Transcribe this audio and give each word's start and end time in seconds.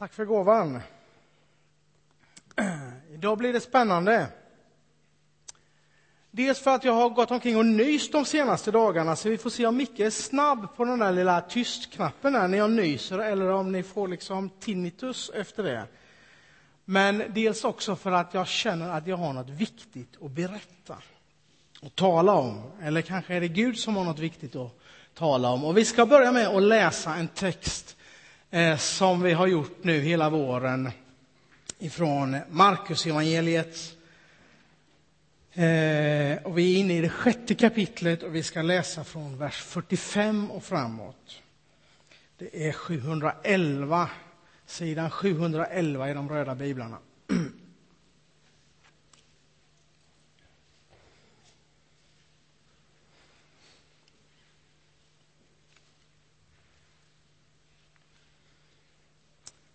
Tack 0.00 0.12
för 0.12 0.24
gåvan. 0.24 0.80
Idag 3.10 3.38
blir 3.38 3.52
det 3.52 3.60
spännande. 3.60 4.26
Dels 6.30 6.60
för 6.60 6.70
att 6.70 6.84
jag 6.84 6.92
har 6.92 7.10
gått 7.10 7.30
omkring 7.30 7.56
och 7.56 7.66
nyst 7.66 8.12
de 8.12 8.24
senaste 8.24 8.70
dagarna, 8.70 9.16
så 9.16 9.28
vi 9.28 9.38
får 9.38 9.50
se 9.50 9.66
om 9.66 9.76
Micke 9.76 10.00
är 10.00 10.10
snabb 10.10 10.76
på 10.76 10.84
den 10.84 10.98
där 10.98 11.12
lilla 11.12 11.40
tystknappen 11.40 12.32
när 12.32 12.58
jag 12.58 12.70
nyser, 12.70 13.18
eller 13.18 13.48
om 13.50 13.72
ni 13.72 13.82
får 13.82 14.08
liksom 14.08 14.50
tinnitus 14.50 15.30
efter 15.34 15.62
det. 15.62 15.84
Men 16.84 17.22
dels 17.28 17.64
också 17.64 17.96
för 17.96 18.12
att 18.12 18.34
jag 18.34 18.48
känner 18.48 18.90
att 18.90 19.06
jag 19.06 19.16
har 19.16 19.32
något 19.32 19.50
viktigt 19.50 20.16
att 20.22 20.30
berätta 20.30 20.96
och 21.82 21.94
tala 21.94 22.32
om. 22.32 22.62
Eller 22.82 23.02
kanske 23.02 23.34
är 23.34 23.40
det 23.40 23.48
Gud 23.48 23.78
som 23.78 23.96
har 23.96 24.04
något 24.04 24.18
viktigt 24.18 24.56
att 24.56 24.78
tala 25.14 25.50
om. 25.50 25.64
Och 25.64 25.76
vi 25.76 25.84
ska 25.84 26.06
börja 26.06 26.32
med 26.32 26.48
att 26.48 26.62
läsa 26.62 27.14
en 27.14 27.28
text 27.28 27.96
eh, 28.50 28.76
som 28.76 29.22
vi 29.22 29.32
har 29.32 29.46
gjort 29.46 29.84
nu 29.84 30.00
hela 30.00 30.30
våren 30.30 30.90
ifrån 31.78 32.36
Markus 32.50 33.06
evangeliet. 33.06 33.96
Eh, 35.52 36.42
och 36.42 36.58
vi 36.58 36.74
är 36.74 36.78
inne 36.78 36.96
i 36.96 37.00
det 37.00 37.08
sjätte 37.08 37.54
kapitlet 37.54 38.22
och 38.22 38.34
vi 38.34 38.42
ska 38.42 38.62
läsa 38.62 39.04
från 39.04 39.38
vers 39.38 39.60
45 39.62 40.50
och 40.50 40.64
framåt. 40.64 41.42
Det 42.38 42.68
är 42.68 42.72
711, 42.72 44.08
sidan 44.66 45.10
711 45.10 46.10
i 46.10 46.14
de 46.14 46.28
röda 46.28 46.54
biblarna. 46.54 46.98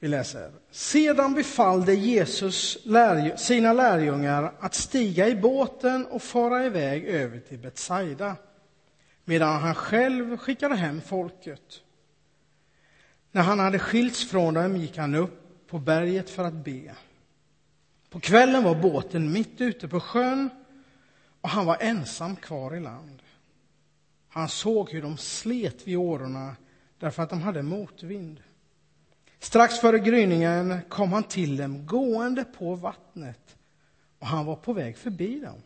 Vi 0.06 0.10
läser. 0.10 0.52
Sedan 0.72 1.34
befallde 1.34 1.94
Jesus 1.94 2.78
sina 3.38 3.74
lärjungar 3.74 4.54
att 4.60 4.74
stiga 4.74 5.28
i 5.28 5.36
båten 5.36 6.06
och 6.06 6.22
fara 6.22 6.66
iväg 6.66 7.06
över 7.06 7.40
till 7.40 7.60
Betsaida, 7.60 8.36
medan 9.24 9.62
han 9.62 9.76
själv 9.76 10.38
skickade 10.38 10.76
hem 10.76 11.02
folket. 11.02 11.82
När 13.32 13.42
han 13.42 13.60
hade 13.60 13.80
skilts 13.80 14.30
från 14.30 14.54
dem 14.54 14.78
gick 14.78 14.98
han 14.98 15.16
upp 15.16 15.68
på 15.68 15.80
berget 15.80 16.30
för 16.30 16.44
att 16.44 16.66
be. 16.66 16.96
På 18.10 18.20
kvällen 18.20 18.64
var 18.64 18.76
båten 18.76 19.32
mitt 19.32 19.62
ute 19.62 19.88
på 19.88 20.00
sjön 20.00 20.50
och 21.42 21.50
han 21.50 21.66
var 21.66 21.78
ensam 21.80 22.36
kvar 22.36 22.76
i 22.76 22.80
land. 22.80 23.22
Han 24.30 24.50
såg 24.50 24.92
hur 24.92 25.02
de 25.02 25.18
slet 25.18 25.88
vid 25.88 25.98
årorna 25.98 26.56
därför 27.00 27.24
att 27.24 27.30
de 27.30 27.42
hade 27.42 27.62
motvind. 27.62 28.42
Strax 29.46 29.80
före 29.80 30.00
gryningen 30.00 30.80
kom 30.90 31.14
han 31.14 31.24
till 31.24 31.58
dem 31.58 31.86
gående 31.86 32.46
på 32.46 32.76
vattnet 32.76 33.58
och 34.20 34.28
han 34.28 34.46
var 34.46 34.56
på 34.56 34.74
väg 34.74 34.98
förbi 34.98 35.40
dem. 35.40 35.62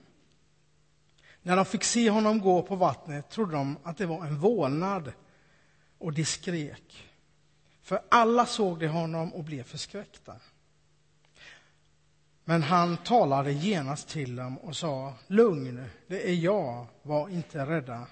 När 1.41 1.55
de 1.55 1.65
fick 1.65 1.83
se 1.83 2.09
honom 2.09 2.39
gå 2.39 2.61
på 2.61 2.75
vattnet 2.75 3.29
trodde 3.29 3.51
de 3.51 3.77
att 3.83 3.97
det 3.97 4.05
var 4.05 4.25
en 4.25 4.39
vålnad 4.39 5.11
och 5.97 6.13
de 6.13 6.25
skrek. 6.25 7.07
För 7.81 8.01
alla 8.09 8.45
såg 8.45 8.79
de 8.79 8.87
honom 8.87 9.33
och 9.33 9.43
blev 9.43 9.63
förskräckta. 9.63 10.35
Men 12.43 12.63
han 12.63 12.97
talade 12.97 13.51
genast 13.51 14.07
till 14.07 14.35
dem 14.35 14.57
och 14.57 14.75
sa, 14.75 15.13
lugn, 15.27 15.85
det 16.07 16.29
är 16.29 16.35
jag, 16.35 16.85
var 17.01 17.29
inte 17.29 17.65
rädda. 17.65 18.07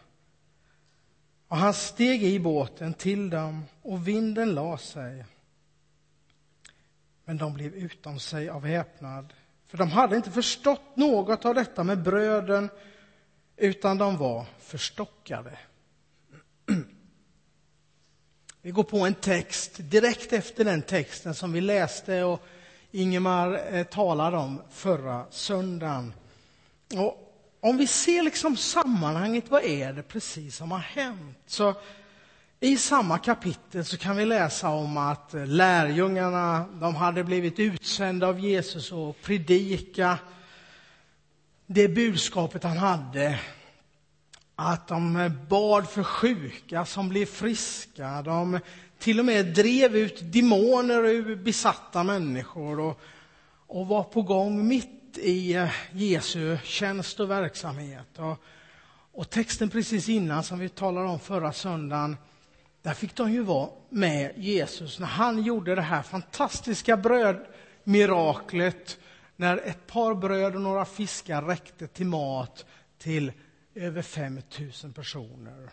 Och 1.48 1.58
han 1.58 1.74
steg 1.74 2.24
i 2.24 2.40
båten 2.40 2.94
till 2.94 3.30
dem 3.30 3.66
och 3.82 4.08
vinden 4.08 4.56
la 4.56 4.78
sig 4.78 5.26
men 7.28 7.38
de 7.38 7.54
blev 7.54 7.76
utom 7.76 8.20
sig 8.20 8.50
av 8.50 8.66
häpnad, 8.66 9.34
för 9.68 9.78
de 9.78 9.92
hade 9.92 10.16
inte 10.16 10.32
förstått 10.32 10.96
något 10.96 11.46
av 11.46 11.56
detta 11.56 11.84
med 11.84 12.04
bröden, 12.04 12.70
utan 13.58 13.98
de 13.98 14.18
var 14.18 14.46
förstockade. 14.60 15.58
Vi 18.62 18.72
går 18.72 18.84
på 18.84 19.00
en 19.00 19.14
text 19.14 19.72
direkt 19.78 20.34
efter 20.34 20.66
den 20.66 20.82
texten 20.82 21.36
som 21.36 21.52
vi 21.52 21.62
läste 21.62 22.24
och 22.24 22.42
Ingemar 22.92 23.76
eh, 23.76 23.84
talade 23.84 24.38
om 24.38 24.62
förra 24.70 25.26
söndagen. 25.30 26.14
Och 26.96 27.34
om 27.60 27.78
vi 27.78 27.88
ser 27.88 28.24
liksom 28.24 28.58
sammanhanget, 28.58 29.50
vad 29.50 29.64
är 29.64 29.94
det 29.94 30.04
precis 30.04 30.56
som 30.56 30.72
har 30.72 30.80
hänt? 30.80 31.38
Så 31.46 31.76
i 32.60 32.78
samma 32.78 33.18
kapitel 33.18 33.86
så 33.86 33.98
kan 33.98 34.18
vi 34.18 34.26
läsa 34.26 34.70
om 34.70 34.98
att 34.98 35.34
eh, 35.34 35.46
lärjungarna 35.46 36.66
de 36.74 36.96
hade 36.96 37.24
blivit 37.24 37.60
utsända 37.60 38.28
av 38.28 38.40
Jesus 38.40 38.92
och 38.92 39.22
predika 39.22 40.20
det 41.66 41.88
budskapet 41.88 42.64
han 42.64 42.78
hade. 42.78 43.40
Att 44.56 44.88
de 44.88 45.16
eh, 45.16 45.32
bad 45.50 45.90
för 45.90 46.04
sjuka 46.04 46.86
som 46.86 47.10
blev 47.10 47.26
friska. 47.26 48.22
De 48.22 48.60
till 49.00 49.20
och 49.20 49.26
med 49.26 49.46
drev 49.46 49.96
ut 49.96 50.20
demoner 50.34 51.06
ur 51.06 51.36
besatta 51.36 52.04
människor 52.04 52.80
och, 52.80 53.02
och 53.68 53.88
var 53.88 54.04
på 54.04 54.22
gång 54.22 54.68
mitt 54.68 55.18
i 55.18 55.54
eh, 55.54 55.70
Jesu 55.92 56.58
tjänst 56.64 57.20
och 57.20 57.32
verksamhet. 57.32 58.20
Och, 58.20 58.44
och 59.12 59.30
texten 59.30 59.70
precis 59.70 60.10
innan, 60.10 60.44
som 60.44 60.60
vi 60.60 60.70
talade 60.70 61.08
om 61.08 61.20
förra 61.20 61.54
söndagen, 61.54 62.18
där 62.88 62.94
fick 62.94 63.16
de 63.16 63.32
ju 63.32 63.42
vara 63.42 63.70
med 63.90 64.34
Jesus 64.36 65.00
när 65.00 65.08
han 65.08 65.44
gjorde 65.44 65.76
det 65.76 65.82
här 65.82 66.02
fantastiska 66.02 66.98
brödmiraklet 66.98 69.00
när 69.36 69.58
ett 69.58 69.88
par 69.88 70.16
bröd 70.16 70.56
och 70.56 70.62
några 70.62 70.86
fiskar 70.86 71.42
räckte 71.42 71.88
till 71.88 72.06
mat 72.06 72.66
till 72.98 73.32
över 73.76 74.02
5 74.02 74.42
000 74.84 74.94
personer. 74.94 75.70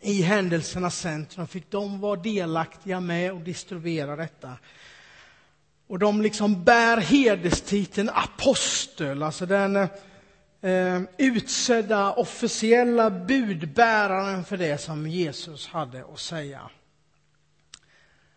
I 0.00 0.22
händelsernas 0.22 0.98
centrum 0.98 1.46
fick 1.46 1.70
de 1.70 2.00
vara 2.00 2.20
delaktiga 2.20 3.00
med 3.00 3.32
och 3.32 3.40
distribuera 3.40 4.16
detta. 4.16 4.52
Och 5.86 5.98
de 5.98 6.22
liksom 6.22 6.64
bär 6.64 6.96
hederstiteln 6.96 8.10
apostel, 8.14 9.22
alltså 9.22 9.46
den 9.46 9.76
eh, 9.76 9.88
eh, 10.60 11.02
utsedda 11.18 12.12
officiella 12.12 13.10
budbäraren 13.10 14.44
för 14.44 14.56
det 14.56 14.78
som 14.78 15.06
Jesus 15.06 15.66
hade 15.66 16.04
att 16.04 16.20
säga. 16.20 16.70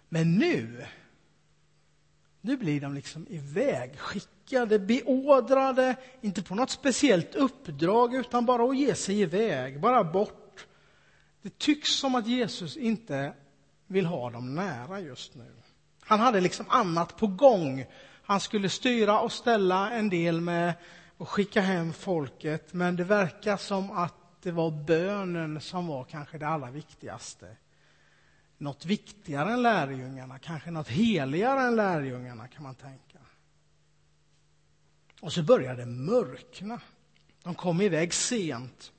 Men 0.09 0.35
nu, 0.35 0.85
nu 2.41 2.57
blir 2.57 2.81
de 2.81 2.93
liksom 2.93 3.27
ivägskickade, 3.29 4.79
beordrade, 4.79 5.95
inte 6.21 6.43
på 6.43 6.55
något 6.55 6.69
speciellt 6.69 7.35
uppdrag, 7.35 8.15
utan 8.15 8.45
bara 8.45 8.63
att 8.63 8.77
ge 8.77 8.95
sig 8.95 9.21
iväg, 9.21 9.79
bara 9.79 10.03
bort. 10.03 10.67
Det 11.41 11.57
tycks 11.57 11.89
som 11.89 12.15
att 12.15 12.27
Jesus 12.27 12.77
inte 12.77 13.33
vill 13.87 14.05
ha 14.05 14.29
dem 14.29 14.55
nära 14.55 14.99
just 14.99 15.35
nu. 15.35 15.51
Han 16.01 16.19
hade 16.19 16.41
liksom 16.41 16.65
annat 16.69 17.17
på 17.17 17.27
gång. 17.27 17.85
Han 18.23 18.39
skulle 18.39 18.69
styra 18.69 19.19
och 19.19 19.31
ställa 19.31 19.91
en 19.91 20.09
del 20.09 20.41
med 20.41 20.73
och 21.19 21.29
skicka 21.29 21.61
hem 21.61 21.93
folket, 21.93 22.73
men 22.73 22.95
det 22.95 23.03
verkar 23.03 23.57
som 23.57 23.91
att 23.91 24.41
det 24.41 24.51
var 24.51 24.71
bönen 24.71 25.61
som 25.61 25.87
var 25.87 26.03
kanske 26.03 26.37
det 26.37 26.47
allra 26.47 26.71
viktigaste. 26.71 27.55
Något 28.57 28.85
viktigare 28.85 29.53
än 29.53 29.61
lärjungarna, 29.61 30.39
kanske 30.39 30.71
något 30.71 30.87
heligare 30.87 31.61
än 31.61 31.75
lärjungarna 31.75 32.47
kan 32.47 32.63
man 32.63 32.75
tänka. 32.75 33.19
Och 35.21 35.33
så 35.33 35.43
började 35.43 35.81
det 35.81 35.85
mörkna. 35.85 36.81
De 37.43 37.55
kom 37.55 37.81
iväg 37.81 38.13
sent. 38.13 38.91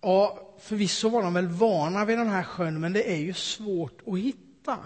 Och 0.00 0.58
förvisso 0.60 1.08
var 1.08 1.22
de 1.22 1.34
väl 1.34 1.48
vana 1.48 2.04
vid 2.04 2.18
den 2.18 2.30
här 2.30 2.42
sjön, 2.42 2.80
men 2.80 2.92
det 2.92 3.12
är 3.12 3.18
ju 3.18 3.34
svårt 3.34 4.02
att 4.06 4.18
hitta. 4.18 4.78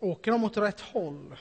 Åker 0.00 0.32
de 0.32 0.44
åt 0.44 0.56
rätt 0.56 0.80
håll? 0.80 1.36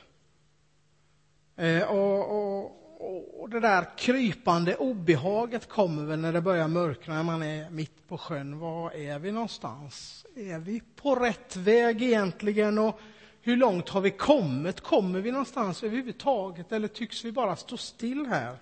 Eh, 1.56 1.84
och, 1.84 2.32
och, 2.32 3.42
och, 3.42 3.50
det 3.50 3.60
där 3.60 3.98
krypande 3.98 4.76
obehaget 4.76 5.70
kommer 5.70 6.04
väl 6.04 6.20
när 6.20 6.34
det 6.34 6.42
börjar 6.42 6.68
mörkna, 6.68 7.16
när 7.16 7.24
man 7.24 7.44
är 7.44 7.70
mitt 7.70 8.08
på 8.08 8.18
sjön. 8.18 8.60
Var 8.60 8.92
är 8.92 9.20
vi 9.20 9.32
någonstans? 9.32 10.26
Är 10.36 10.60
vi 10.60 10.82
på 10.96 11.16
rätt 11.16 11.56
väg 11.56 12.02
egentligen? 12.02 12.80
Och 12.80 13.00
hur 13.42 13.58
långt 13.58 13.90
har 13.90 14.02
vi 14.02 14.12
kommit? 14.12 14.82
Kommer 14.82 15.20
vi 15.22 15.32
någonstans 15.32 15.84
överhuvudtaget? 15.84 16.72
Eller 16.72 16.88
tycks 16.88 17.26
vi 17.26 17.32
bara 17.32 17.56
stå 17.56 17.78
still 17.78 18.26
här? 18.26 18.58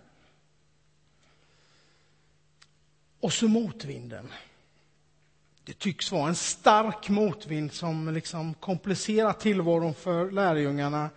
Och 3.19 3.33
så 3.33 3.47
motvinden. 3.47 4.27
Det 5.63 5.79
tycks 5.79 6.11
vara 6.11 6.27
en 6.27 6.35
stark 6.35 7.09
motvind 7.09 7.73
som 7.73 8.13
liksom 8.13 8.53
komplicerar 8.53 9.33
tillvaron 9.33 9.93
för 9.93 10.31
lärjungarna 10.31 11.09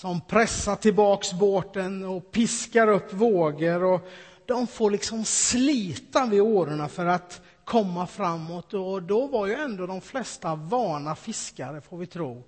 som 0.00 0.20
pressar 0.20 0.76
tillbaks 0.76 1.32
båten 1.32 2.04
och 2.04 2.30
piskar 2.30 2.88
upp 2.88 3.12
vågor. 3.12 3.84
Och 3.84 4.08
de 4.46 4.66
får 4.66 4.90
liksom 4.90 5.24
slita 5.24 6.26
vid 6.26 6.40
årorna 6.40 6.88
för 6.88 7.06
att 7.06 7.40
komma 7.64 8.06
framåt. 8.06 8.74
Och 8.74 9.02
då 9.02 9.26
var 9.26 9.46
ju 9.46 9.54
ändå 9.54 9.86
de 9.86 10.00
flesta 10.00 10.54
vana 10.54 11.14
fiskare, 11.14 11.80
får 11.80 11.98
vi 11.98 12.06
tro. 12.06 12.44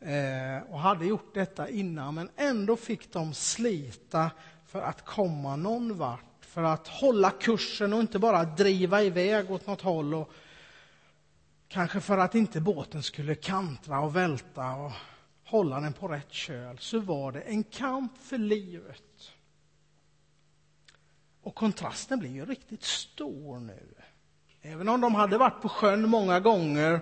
eh, 0.00 0.72
och 0.72 0.78
hade 0.78 1.06
gjort 1.06 1.34
detta 1.34 1.68
innan, 1.68 2.14
men 2.14 2.30
ändå 2.36 2.76
fick 2.76 3.12
de 3.12 3.34
slita 3.34 4.30
för 4.66 4.82
att 4.82 5.04
komma 5.04 5.56
någon 5.56 5.98
vart, 5.98 6.44
för 6.46 6.62
att 6.62 6.88
hålla 6.88 7.30
kursen 7.30 7.92
och 7.92 8.00
inte 8.00 8.18
bara 8.18 8.44
driva 8.44 9.02
iväg 9.02 9.50
åt 9.50 9.66
något 9.66 9.80
håll 9.80 10.14
och 10.14 10.30
kanske 11.68 12.00
för 12.00 12.18
att 12.18 12.34
inte 12.34 12.60
båten 12.60 13.02
skulle 13.02 13.34
kantra 13.34 14.00
och 14.00 14.16
välta 14.16 14.70
och 14.70 14.92
hålla 15.50 15.80
den 15.80 15.92
på 15.92 16.08
rätt 16.08 16.32
köl, 16.32 16.78
så 16.78 16.98
var 16.98 17.32
det 17.32 17.40
en 17.40 17.64
kamp 17.64 18.18
för 18.18 18.38
livet. 18.38 19.32
Och 21.42 21.54
kontrasten 21.54 22.18
blir 22.18 22.30
ju 22.30 22.44
riktigt 22.44 22.84
stor 22.84 23.60
nu. 23.60 23.94
Även 24.62 24.88
om 24.88 25.00
de 25.00 25.14
hade 25.14 25.38
varit 25.38 25.62
på 25.62 25.68
sjön 25.68 26.08
många 26.08 26.40
gånger 26.40 27.00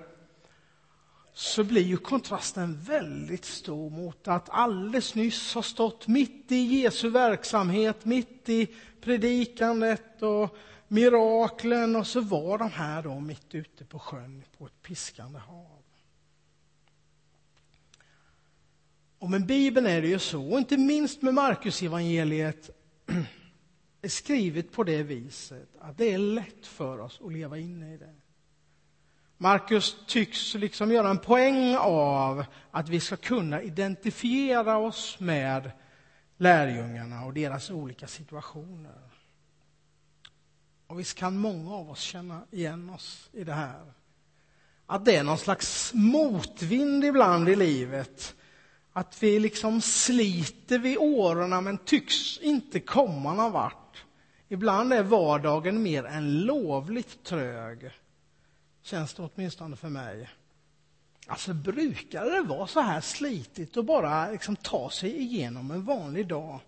så 1.32 1.64
blir 1.64 1.82
ju 1.82 1.96
kontrasten 1.96 2.80
väldigt 2.80 3.44
stor 3.44 3.90
mot 3.90 4.28
att 4.28 4.48
alldeles 4.50 5.14
nyss 5.14 5.54
ha 5.54 5.62
stått 5.62 6.06
mitt 6.06 6.52
i 6.52 6.56
Jesu 6.56 7.10
verksamhet, 7.10 8.04
mitt 8.04 8.48
i 8.48 8.74
predikandet 9.00 10.22
och 10.22 10.56
miraklen 10.88 11.96
och 11.96 12.06
så 12.06 12.20
var 12.20 12.58
de 12.58 12.70
här 12.70 13.02
då 13.02 13.20
mitt 13.20 13.54
ute 13.54 13.84
på 13.84 13.98
sjön 13.98 14.44
på 14.58 14.66
ett 14.66 14.82
piskande 14.82 15.38
hav. 15.38 15.82
Och 19.18 19.30
med 19.30 19.46
Bibeln 19.46 19.86
är 19.86 20.02
det 20.02 20.08
ju 20.08 20.18
så, 20.18 20.52
och 20.52 20.58
inte 20.58 20.76
minst 20.76 21.22
med 21.22 21.34
Markus 21.34 21.82
evangeliet 21.82 22.70
är 24.02 24.08
skrivet 24.08 24.72
på 24.72 24.84
det 24.84 25.02
viset 25.02 25.68
att 25.80 25.98
det 25.98 26.12
är 26.12 26.18
lätt 26.18 26.66
för 26.66 26.98
oss 26.98 27.20
att 27.24 27.32
leva 27.32 27.58
inne 27.58 27.94
i 27.94 27.96
det. 27.96 28.14
Markus 29.36 29.96
tycks 30.06 30.54
liksom 30.54 30.92
göra 30.92 31.10
en 31.10 31.18
poäng 31.18 31.76
av 31.76 32.44
att 32.70 32.88
vi 32.88 33.00
ska 33.00 33.16
kunna 33.16 33.62
identifiera 33.62 34.76
oss 34.76 35.20
med 35.20 35.70
lärjungarna 36.36 37.24
och 37.24 37.34
deras 37.34 37.70
olika 37.70 38.06
situationer. 38.06 39.10
Och 40.86 41.00
visst 41.00 41.18
kan 41.18 41.38
många 41.38 41.74
av 41.74 41.90
oss 41.90 42.00
känna 42.00 42.42
igen 42.50 42.90
oss 42.90 43.30
i 43.32 43.44
det 43.44 43.52
här. 43.52 43.92
Att 44.86 45.04
det 45.04 45.16
är 45.16 45.24
någon 45.24 45.38
slags 45.38 45.94
motvind 45.94 47.04
ibland 47.04 47.48
i 47.48 47.56
livet. 47.56 48.34
Att 48.98 49.22
vi 49.22 49.38
liksom 49.38 49.80
sliter 49.80 50.78
vid 50.78 50.98
åren 50.98 51.64
men 51.64 51.78
tycks 51.78 52.38
inte 52.38 52.80
komma 52.80 53.34
någon 53.34 53.52
vart. 53.52 54.04
Ibland 54.48 54.92
är 54.92 55.02
vardagen 55.02 55.82
mer 55.82 56.04
än 56.04 56.40
lovligt 56.40 57.24
trög. 57.24 57.90
Känns 58.82 59.14
det 59.14 59.22
åtminstone 59.22 59.76
för 59.76 59.88
mig. 59.88 60.28
Alltså 61.26 61.54
brukar 61.54 62.24
det 62.24 62.40
vara 62.40 62.66
så 62.66 62.80
här 62.80 63.00
slitigt 63.00 63.76
att 63.76 63.84
bara 63.84 64.30
liksom 64.30 64.56
ta 64.56 64.90
sig 64.90 65.16
igenom 65.20 65.70
en 65.70 65.84
vanlig 65.84 66.26
dag? 66.26 66.60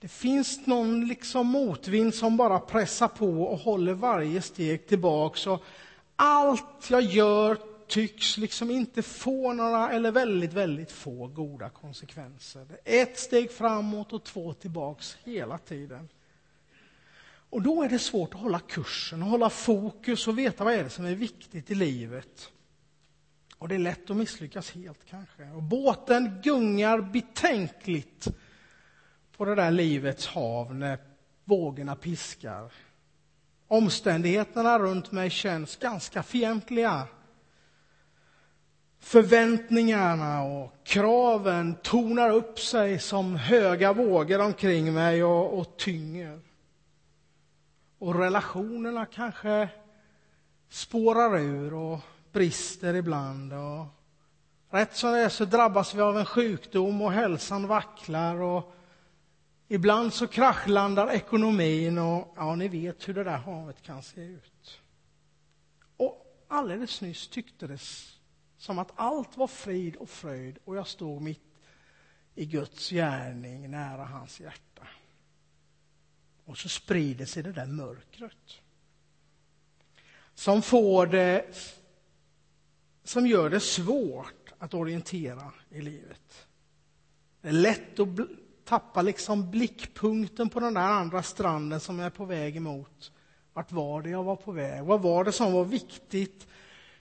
Det 0.00 0.08
finns 0.08 0.66
någon 0.66 1.08
liksom 1.08 1.46
motvind 1.46 2.14
som 2.14 2.36
bara 2.36 2.58
pressar 2.58 3.08
på 3.08 3.42
och 3.42 3.58
håller 3.58 3.92
varje 3.92 4.42
steg 4.42 4.86
tillbaks. 4.86 5.46
Och 5.46 5.64
allt 6.16 6.90
jag 6.90 7.02
gör 7.02 7.69
tycks 7.90 8.36
liksom 8.36 8.70
inte 8.70 9.02
få 9.02 9.52
några, 9.52 9.92
eller 9.92 10.12
väldigt, 10.12 10.52
väldigt 10.52 10.92
få 10.92 11.26
goda 11.26 11.68
konsekvenser. 11.68 12.66
Ett 12.84 13.18
steg 13.18 13.52
framåt 13.52 14.12
och 14.12 14.24
två 14.24 14.52
tillbaks 14.52 15.18
hela 15.24 15.58
tiden. 15.58 16.08
Och 17.50 17.62
då 17.62 17.82
är 17.82 17.88
det 17.88 17.98
svårt 17.98 18.34
att 18.34 18.40
hålla 18.40 18.60
kursen, 18.60 19.22
och 19.22 19.28
hålla 19.28 19.50
fokus 19.50 20.28
och 20.28 20.38
veta 20.38 20.64
vad 20.64 20.74
är 20.74 20.84
det 20.84 20.90
som 20.90 21.04
är 21.04 21.14
viktigt 21.14 21.70
i 21.70 21.74
livet. 21.74 22.52
Och 23.58 23.68
det 23.68 23.74
är 23.74 23.78
lätt 23.78 24.10
att 24.10 24.16
misslyckas 24.16 24.70
helt 24.70 25.04
kanske. 25.06 25.50
Och 25.50 25.62
båten 25.62 26.40
gungar 26.42 27.00
betänkligt 27.00 28.28
på 29.36 29.44
det 29.44 29.54
där 29.54 29.70
livets 29.70 30.26
hav 30.26 30.74
när 30.74 30.98
vågorna 31.44 31.96
piskar. 31.96 32.72
Omständigheterna 33.66 34.78
runt 34.78 35.12
mig 35.12 35.30
känns 35.30 35.76
ganska 35.76 36.22
fientliga. 36.22 37.08
Förväntningarna 39.00 40.42
och 40.42 40.72
kraven 40.84 41.74
tonar 41.82 42.30
upp 42.30 42.58
sig 42.58 42.98
som 42.98 43.36
höga 43.36 43.92
vågor 43.92 44.40
omkring 44.40 44.94
mig 44.94 45.24
och, 45.24 45.58
och 45.58 45.76
tynger. 45.76 46.40
Och 47.98 48.14
relationerna 48.14 49.06
kanske 49.06 49.68
spårar 50.68 51.38
ur 51.38 51.74
och 51.74 51.98
brister 52.32 52.94
ibland. 52.94 53.52
Och 53.52 53.86
rätt 54.70 54.96
som 54.96 55.12
det 55.12 55.18
är 55.18 55.28
så 55.28 55.44
drabbas 55.44 55.94
vi 55.94 56.00
av 56.00 56.18
en 56.18 56.26
sjukdom 56.26 57.02
och 57.02 57.12
hälsan 57.12 57.66
vacklar. 57.66 58.40
Och 58.40 58.74
ibland 59.68 60.12
så 60.12 60.26
kraschlandar 60.26 61.10
ekonomin 61.10 61.98
och 61.98 62.34
ja, 62.36 62.54
ni 62.54 62.68
vet 62.68 63.08
hur 63.08 63.14
det 63.14 63.24
där 63.24 63.38
havet 63.38 63.82
kan 63.82 64.02
se 64.02 64.20
ut. 64.20 64.80
Och 65.96 66.44
alldeles 66.48 67.00
nyss 67.00 67.28
tycktes 67.28 68.19
som 68.60 68.78
att 68.78 68.92
allt 68.94 69.36
var 69.36 69.46
frid 69.46 69.96
och 69.96 70.10
fröjd 70.10 70.58
och 70.64 70.76
jag 70.76 70.86
stod 70.86 71.22
mitt 71.22 71.40
i 72.34 72.46
Guds 72.46 72.90
gärning 72.90 73.70
nära 73.70 74.04
hans 74.04 74.40
hjärta. 74.40 74.86
Och 76.44 76.58
så 76.58 76.68
sprider 76.68 77.24
sig 77.24 77.42
det 77.42 77.52
där 77.52 77.66
mörkret. 77.66 78.60
Som 80.34 80.62
får 80.62 81.06
det, 81.06 81.56
som 83.04 83.26
gör 83.26 83.50
det 83.50 83.60
svårt 83.60 84.52
att 84.58 84.74
orientera 84.74 85.52
i 85.70 85.80
livet. 85.80 86.46
Det 87.40 87.48
är 87.48 87.52
lätt 87.52 88.00
att 88.00 88.08
tappa 88.64 89.02
liksom 89.02 89.50
blickpunkten 89.50 90.48
på 90.48 90.60
den 90.60 90.74
där 90.74 90.80
andra 90.80 91.22
stranden 91.22 91.80
som 91.80 91.98
jag 91.98 92.06
är 92.06 92.10
på 92.10 92.24
väg 92.24 92.56
emot. 92.56 93.12
Vart 93.52 93.72
var 93.72 94.02
det 94.02 94.10
jag 94.10 94.24
var 94.24 94.36
på 94.36 94.52
väg? 94.52 94.84
Vad 94.84 95.02
var 95.02 95.24
det 95.24 95.32
som 95.32 95.52
var 95.52 95.64
viktigt? 95.64 96.46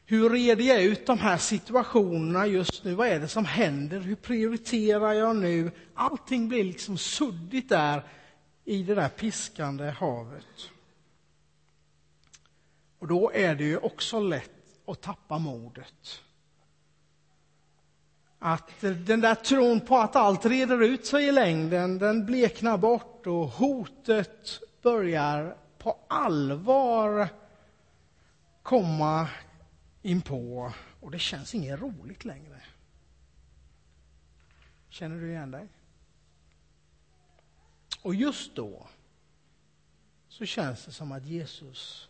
Hur 0.09 0.29
reder 0.29 0.63
jag 0.63 0.83
ut 0.83 1.05
de 1.05 1.19
här 1.19 1.37
situationerna 1.37 2.47
just 2.47 2.83
nu? 2.83 2.93
Vad 2.93 3.07
är 3.07 3.19
det 3.19 3.27
som 3.27 3.45
händer? 3.45 3.99
Hur 3.99 4.15
prioriterar 4.15 5.13
jag 5.13 5.35
nu? 5.35 5.71
Allting 5.93 6.47
blir 6.47 6.63
liksom 6.63 6.97
suddigt 6.97 7.69
där 7.69 8.03
i 8.65 8.83
det 8.83 8.95
där 8.95 9.09
piskande 9.09 9.89
havet. 9.89 10.69
Och 12.99 13.07
då 13.07 13.31
är 13.33 13.55
det 13.55 13.63
ju 13.63 13.77
också 13.77 14.19
lätt 14.19 14.51
att 14.87 15.01
tappa 15.01 15.37
modet. 15.37 16.21
Att 18.39 18.81
den 18.81 19.21
där 19.21 19.35
tron 19.35 19.79
på 19.79 19.97
att 19.97 20.15
allt 20.15 20.45
reder 20.45 20.83
ut 20.83 21.05
sig 21.05 21.25
i 21.27 21.31
längden, 21.31 21.99
den 21.99 22.25
bleknar 22.25 22.77
bort 22.77 23.27
och 23.27 23.47
hotet 23.47 24.59
börjar 24.81 25.57
på 25.77 25.97
allvar 26.07 27.29
komma 28.63 29.27
inpå, 30.01 30.73
och 30.99 31.11
det 31.11 31.19
känns 31.19 31.55
inget 31.55 31.79
roligt 31.79 32.25
längre. 32.25 32.61
Känner 34.89 35.21
du 35.21 35.29
igen 35.29 35.51
dig? 35.51 35.67
Och 38.01 38.15
just 38.15 38.55
då 38.55 38.87
så 40.27 40.45
känns 40.45 40.85
det 40.85 40.91
som 40.91 41.11
att 41.11 41.25
Jesus 41.25 42.09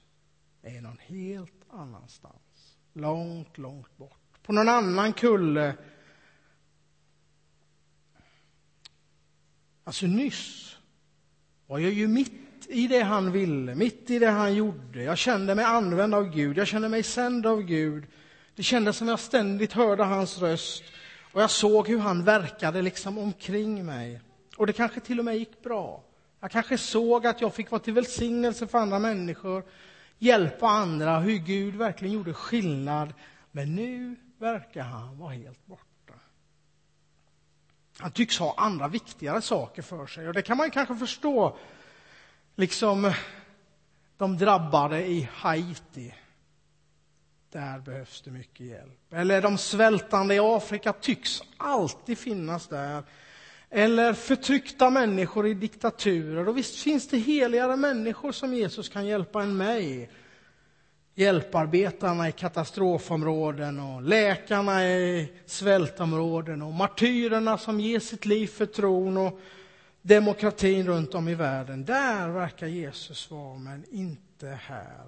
är 0.62 0.82
någon 0.82 0.98
helt 0.98 1.64
annanstans. 1.70 2.78
Långt, 2.94 3.58
långt 3.58 3.98
bort. 3.98 4.42
På 4.44 4.54
någon 4.54 4.70
annan 4.70 5.14
kulle. 5.14 5.78
Alltså 9.84 10.06
nyss 10.06 10.78
var 11.68 11.80
jag 11.80 11.92
ju 11.92 12.08
mitt 12.08 12.49
i 12.70 12.88
det 12.88 13.02
han 13.02 13.32
ville, 13.32 13.76
mitt 13.76 14.10
i 14.10 14.20
det 14.20 14.30
han 14.30 14.56
gjorde. 14.56 15.04
Jag 15.04 15.18
kände 15.18 15.56
mig 15.56 15.66
använd 15.66 16.16
av 16.16 16.30
Gud, 16.30 16.58
jag 16.58 16.68
kände 16.68 16.90
mig 16.90 17.04
sänd 17.04 17.46
av 17.46 17.62
Gud. 17.62 18.04
Det 18.56 18.64
kändes 18.64 18.98
som 18.98 19.08
jag 19.08 19.20
ständigt 19.20 19.74
hörde 19.74 20.04
hans 20.04 20.40
röst 20.42 20.84
och 21.32 21.42
jag 21.42 21.52
såg 21.52 21.88
hur 21.88 22.00
han 22.00 22.24
verkade 22.24 22.82
liksom 22.82 23.18
omkring 23.18 23.86
mig. 23.86 24.22
Och 24.58 24.68
det 24.68 24.74
kanske 24.74 25.00
till 25.00 25.20
och 25.20 25.26
med 25.26 25.38
gick 25.38 25.64
bra. 25.64 26.04
Jag 26.40 26.52
kanske 26.52 26.78
såg 26.78 27.28
att 27.28 27.42
jag 27.42 27.54
fick 27.54 27.72
vara 27.72 27.82
till 27.82 27.94
välsignelse 27.94 28.68
för 28.68 28.78
andra 28.78 29.00
människor, 29.00 29.64
hjälpa 30.18 30.68
andra, 30.68 31.20
hur 31.20 31.38
Gud 31.38 31.76
verkligen 31.76 32.14
gjorde 32.14 32.34
skillnad. 32.34 33.14
Men 33.52 33.76
nu 33.76 34.16
verkar 34.38 34.84
han 34.84 35.18
vara 35.18 35.34
helt 35.34 35.66
borta. 35.66 36.14
Han 38.00 38.12
tycks 38.12 38.40
ha 38.40 38.56
andra 38.58 38.88
viktigare 38.88 39.42
saker 39.42 39.82
för 39.82 40.08
sig 40.08 40.28
och 40.28 40.34
det 40.34 40.42
kan 40.42 40.58
man 40.58 40.72
kanske 40.72 40.96
förstå. 40.96 41.58
Liksom 42.60 43.06
eh, 43.06 43.16
de 44.18 44.38
drabbade 44.38 45.06
i 45.08 45.30
Haiti. 45.34 46.14
Där 47.52 47.80
behövs 47.80 48.22
det 48.22 48.32
mycket 48.32 48.66
hjälp. 48.66 49.14
Eller 49.14 49.42
de 49.42 49.58
svältande 49.58 50.36
i 50.36 50.40
Afrika 50.40 50.94
tycks 50.94 51.44
alltid 51.58 52.18
finnas 52.18 52.68
där 52.68 53.04
eller 53.70 54.14
förtryckta 54.14 54.90
människor 54.90 55.48
i 55.48 55.54
diktaturer. 55.54 56.48
Och 56.48 56.58
visst 56.58 56.76
finns 56.76 57.08
det 57.08 57.18
heligare 57.18 57.76
människor 57.76 58.32
som 58.32 58.54
Jesus 58.54 58.90
kan 58.90 59.06
hjälpa 59.06 59.44
än 59.44 59.58
mig 59.58 60.10
hjälparbetarna 61.16 62.30
i 62.30 62.32
katastrofområden 62.32 63.80
och 63.80 64.02
läkarna 64.02 64.90
i 64.90 65.32
svältområden 65.46 66.62
och 66.62 66.74
martyrerna 66.74 67.58
som 67.58 67.80
ger 67.80 68.00
sitt 68.00 68.26
liv 68.26 68.48
för 68.48 68.66
tron 68.66 69.18
och 69.18 69.40
demokratin 70.02 70.88
runt 70.88 71.14
om 71.16 71.28
i 71.28 71.36
världen. 71.36 71.86
Där 71.86 72.30
verkar 72.30 72.68
Jesus 72.68 73.32
vara, 73.32 73.58
men 73.58 73.86
inte 73.92 74.48
här. 74.48 75.06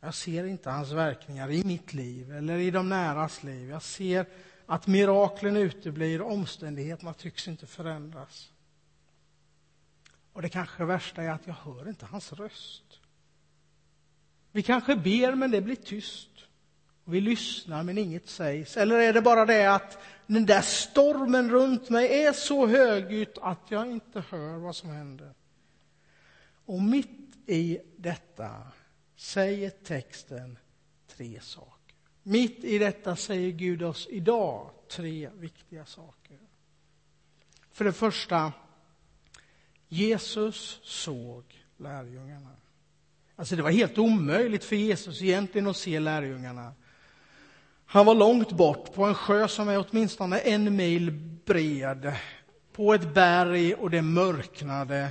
Jag 0.00 0.14
ser 0.14 0.44
inte 0.44 0.70
hans 0.70 0.90
verkningar 0.90 1.50
i 1.50 1.64
mitt 1.64 1.92
liv 1.92 2.32
eller 2.32 2.58
i 2.58 2.70
de 2.70 2.88
näras 2.88 3.42
liv. 3.42 3.70
Jag 3.70 3.82
ser 3.82 4.26
att 4.66 4.86
miraklen 4.86 5.56
uteblir, 5.56 6.22
omständigheterna 6.22 7.12
tycks 7.14 7.48
inte 7.48 7.66
förändras. 7.66 8.52
Och 10.32 10.42
det 10.42 10.48
kanske 10.48 10.84
värsta 10.84 11.22
är 11.22 11.30
att 11.30 11.46
jag 11.46 11.54
hör 11.54 11.88
inte 11.88 12.06
hans 12.06 12.32
röst. 12.32 13.00
Vi 14.52 14.62
kanske 14.62 14.96
ber, 14.96 15.34
men 15.34 15.50
det 15.50 15.60
blir 15.60 15.76
tyst. 15.76 16.31
Vi 17.04 17.20
lyssnar, 17.20 17.82
men 17.82 17.98
inget 17.98 18.28
sägs. 18.28 18.76
Eller 18.76 18.98
är 18.98 19.12
det 19.12 19.22
bara 19.22 19.46
det 19.46 19.74
att 19.74 19.98
den 20.26 20.46
där 20.46 20.62
stormen 20.62 21.50
runt 21.50 21.90
mig 21.90 22.22
är 22.24 22.32
så 22.32 22.66
högljutt 22.66 23.38
att 23.40 23.60
jag 23.68 23.90
inte 23.90 24.24
hör 24.30 24.58
vad 24.58 24.76
som 24.76 24.90
händer? 24.90 25.34
Och 26.64 26.82
mitt 26.82 27.08
i 27.46 27.78
detta 27.96 28.62
säger 29.16 29.70
texten 29.70 30.58
tre 31.16 31.40
saker. 31.40 31.96
Mitt 32.22 32.64
i 32.64 32.78
detta 32.78 33.16
säger 33.16 33.50
Gud 33.50 33.82
oss 33.82 34.08
idag 34.10 34.70
tre 34.88 35.30
viktiga 35.34 35.84
saker. 35.84 36.38
För 37.72 37.84
det 37.84 37.92
första, 37.92 38.52
Jesus 39.88 40.80
såg 40.82 41.44
lärjungarna. 41.76 42.56
Alltså 43.36 43.56
det 43.56 43.62
var 43.62 43.70
helt 43.70 43.98
omöjligt 43.98 44.64
för 44.64 44.76
Jesus 44.76 45.22
egentligen 45.22 45.66
att 45.66 45.76
se 45.76 46.00
lärjungarna. 46.00 46.74
Han 47.92 48.06
var 48.06 48.14
långt 48.14 48.52
bort 48.52 48.94
på 48.94 49.04
en 49.04 49.14
sjö 49.14 49.48
som 49.48 49.68
är 49.68 49.84
åtminstone 49.88 50.38
en 50.38 50.76
mil 50.76 51.10
bred, 51.44 52.12
på 52.72 52.94
ett 52.94 53.14
berg 53.14 53.74
och 53.74 53.90
det 53.90 54.02
mörknade. 54.02 55.08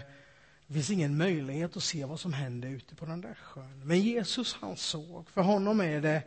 Det 0.68 0.74
finns 0.74 0.90
ingen 0.90 1.18
möjlighet 1.18 1.78
att 1.78 1.84
se 1.84 2.06
vad 2.06 2.20
som 2.20 2.34
händer 2.34 2.70
ute 2.70 2.96
på 2.96 3.06
den 3.06 3.22
där 3.22 3.38
sjön. 3.44 3.82
Men 3.84 4.00
Jesus 4.00 4.58
han 4.62 4.76
såg, 4.76 5.30
för 5.30 5.42
honom 5.42 5.82
är 5.82 6.02
det 6.02 6.24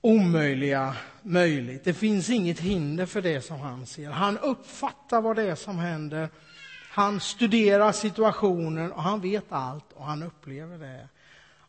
omöjliga 0.00 0.96
möjligt. 1.22 1.84
Det 1.84 1.94
finns 1.94 2.30
inget 2.30 2.60
hinder 2.60 3.06
för 3.06 3.22
det 3.22 3.40
som 3.40 3.60
han 3.60 3.86
ser. 3.86 4.10
Han 4.10 4.38
uppfattar 4.38 5.20
vad 5.20 5.36
det 5.36 5.42
är 5.42 5.54
som 5.54 5.78
händer. 5.78 6.28
Han 6.90 7.20
studerar 7.20 7.92
situationen 7.92 8.92
och 8.92 9.02
han 9.02 9.20
vet 9.20 9.52
allt 9.52 9.92
och 9.92 10.04
han 10.04 10.22
upplever 10.22 10.78
det. 10.78 11.08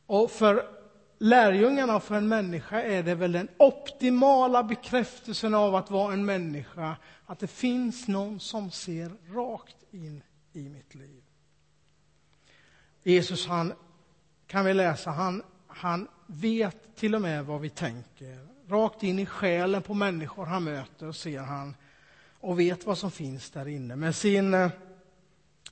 Och 0.05 0.31
för 0.31 0.84
lärjungarna 1.25 1.99
för 1.99 2.15
en 2.15 2.27
människa 2.27 2.81
är 2.81 3.03
det 3.03 3.15
väl 3.15 3.31
den 3.31 3.47
optimala 3.57 4.63
bekräftelsen 4.63 5.53
av 5.53 5.75
att 5.75 5.91
vara 5.91 6.13
en 6.13 6.25
människa, 6.25 6.95
att 7.25 7.39
det 7.39 7.47
finns 7.47 8.07
någon 8.07 8.39
som 8.39 8.71
ser 8.71 9.11
rakt 9.33 9.75
in 9.91 10.23
i 10.53 10.69
mitt 10.69 10.95
liv. 10.95 11.23
Jesus, 13.03 13.47
han 13.47 13.73
kan 14.47 14.65
vi 14.65 14.73
läsa, 14.73 15.09
han, 15.09 15.43
han 15.67 16.07
vet 16.27 16.95
till 16.95 17.15
och 17.15 17.21
med 17.21 17.45
vad 17.45 17.61
vi 17.61 17.69
tänker. 17.69 18.47
Rakt 18.67 19.03
in 19.03 19.19
i 19.19 19.25
själen 19.25 19.81
på 19.81 19.93
människor 19.93 20.45
han 20.45 20.63
möter 20.63 21.11
ser 21.11 21.41
han 21.41 21.75
och 22.39 22.59
vet 22.59 22.85
vad 22.85 22.97
som 22.97 23.11
finns 23.11 23.49
där 23.49 23.67
inne. 23.67 23.95
Med 23.95 24.15
sin 24.15 24.53
eh, 24.53 24.71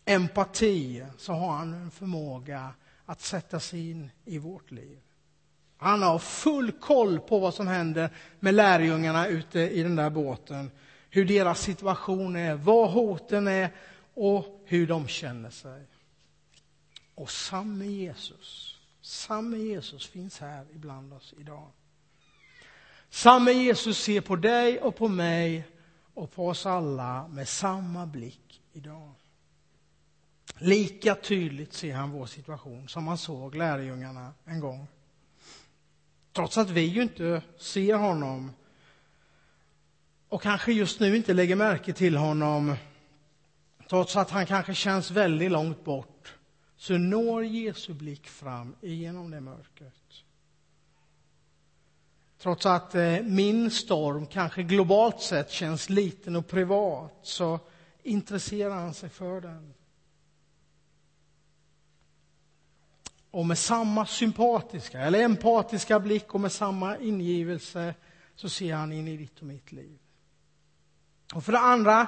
empati 0.05 1.05
så 1.17 1.33
har 1.33 1.51
han 1.51 1.73
en 1.73 1.91
förmåga 1.91 2.73
att 3.05 3.21
sätta 3.21 3.59
sig 3.59 3.91
in 3.91 4.09
i 4.25 4.37
vårt 4.37 4.71
liv. 4.71 4.99
Han 5.83 6.01
har 6.01 6.19
full 6.19 6.71
koll 6.71 7.19
på 7.19 7.39
vad 7.39 7.53
som 7.53 7.67
händer 7.67 8.09
med 8.39 8.53
lärjungarna 8.53 9.27
ute 9.27 9.59
i 9.59 9.83
den 9.83 9.95
där 9.95 10.09
båten. 10.09 10.71
Hur 11.09 11.25
deras 11.25 11.61
situation 11.61 12.35
är, 12.35 12.55
vad 12.55 12.89
hoten 12.89 13.47
är 13.47 13.69
och 14.13 14.61
hur 14.65 14.87
de 14.87 15.07
känner 15.07 15.49
sig. 15.49 15.83
Och 17.15 17.31
samme 17.31 17.85
Jesus, 17.85 18.79
samme 19.01 19.57
Jesus 19.57 20.07
finns 20.07 20.39
här 20.39 20.65
ibland 20.75 21.13
oss 21.13 21.33
idag. 21.39 21.67
Samme 23.09 23.51
Jesus 23.51 23.97
ser 23.97 24.21
på 24.21 24.35
dig 24.35 24.79
och 24.79 24.95
på 24.95 25.07
mig 25.07 25.67
och 26.13 26.31
på 26.31 26.47
oss 26.47 26.65
alla 26.65 27.27
med 27.27 27.47
samma 27.47 28.05
blick 28.05 28.61
idag. 28.73 29.11
Lika 30.57 31.15
tydligt 31.15 31.73
ser 31.73 31.93
han 31.93 32.11
vår 32.11 32.25
situation 32.25 32.87
som 32.87 33.07
han 33.07 33.17
såg 33.17 33.55
lärjungarna 33.55 34.33
en 34.45 34.59
gång. 34.59 34.87
Trots 36.33 36.57
att 36.57 36.69
vi 36.69 36.81
ju 36.81 37.01
inte 37.01 37.41
ser 37.57 37.93
honom 37.93 38.51
och 40.29 40.41
kanske 40.41 40.73
just 40.73 40.99
nu 40.99 41.15
inte 41.15 41.33
lägger 41.33 41.55
märke 41.55 41.93
till 41.93 42.15
honom, 42.15 42.75
trots 43.89 44.15
att 44.15 44.29
han 44.29 44.45
kanske 44.45 44.73
känns 44.73 45.11
väldigt 45.11 45.51
långt 45.51 45.83
bort, 45.83 46.35
så 46.77 46.97
når 46.97 47.45
Jesu 47.45 47.93
blick 47.93 48.27
fram 48.27 48.75
genom 48.81 49.31
det 49.31 49.41
mörkret. 49.41 49.93
Trots 52.37 52.65
att 52.65 52.95
eh, 52.95 53.19
min 53.21 53.71
storm 53.71 54.25
kanske 54.25 54.63
globalt 54.63 55.21
sett 55.21 55.51
känns 55.51 55.89
liten 55.89 56.35
och 56.35 56.47
privat, 56.47 57.19
så 57.21 57.59
intresserar 58.03 58.75
han 58.75 58.93
sig 58.93 59.09
för 59.09 59.41
den. 59.41 59.73
Och 63.33 63.45
med 63.45 63.57
samma 63.57 64.05
sympatiska 64.05 64.99
eller 64.99 65.23
empatiska 65.23 65.99
blick 65.99 66.33
och 66.33 66.41
med 66.41 66.51
samma 66.51 66.97
ingivelse 66.97 67.95
så 68.35 68.49
ser 68.49 68.73
han 68.73 68.91
in 68.91 69.07
i 69.07 69.17
ditt 69.17 69.39
och 69.39 69.47
mitt 69.47 69.71
liv. 69.71 69.99
Och 71.33 71.43
för 71.43 71.51
det 71.51 71.59
andra 71.59 72.07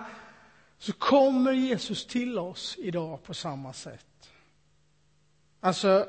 så 0.78 0.94
kommer 0.94 1.52
Jesus 1.52 2.08
till 2.08 2.40
oss 2.40 2.76
idag 2.80 3.24
på 3.24 3.34
samma 3.34 3.74
sätt. 3.74 4.30
Alltså, 5.60 6.06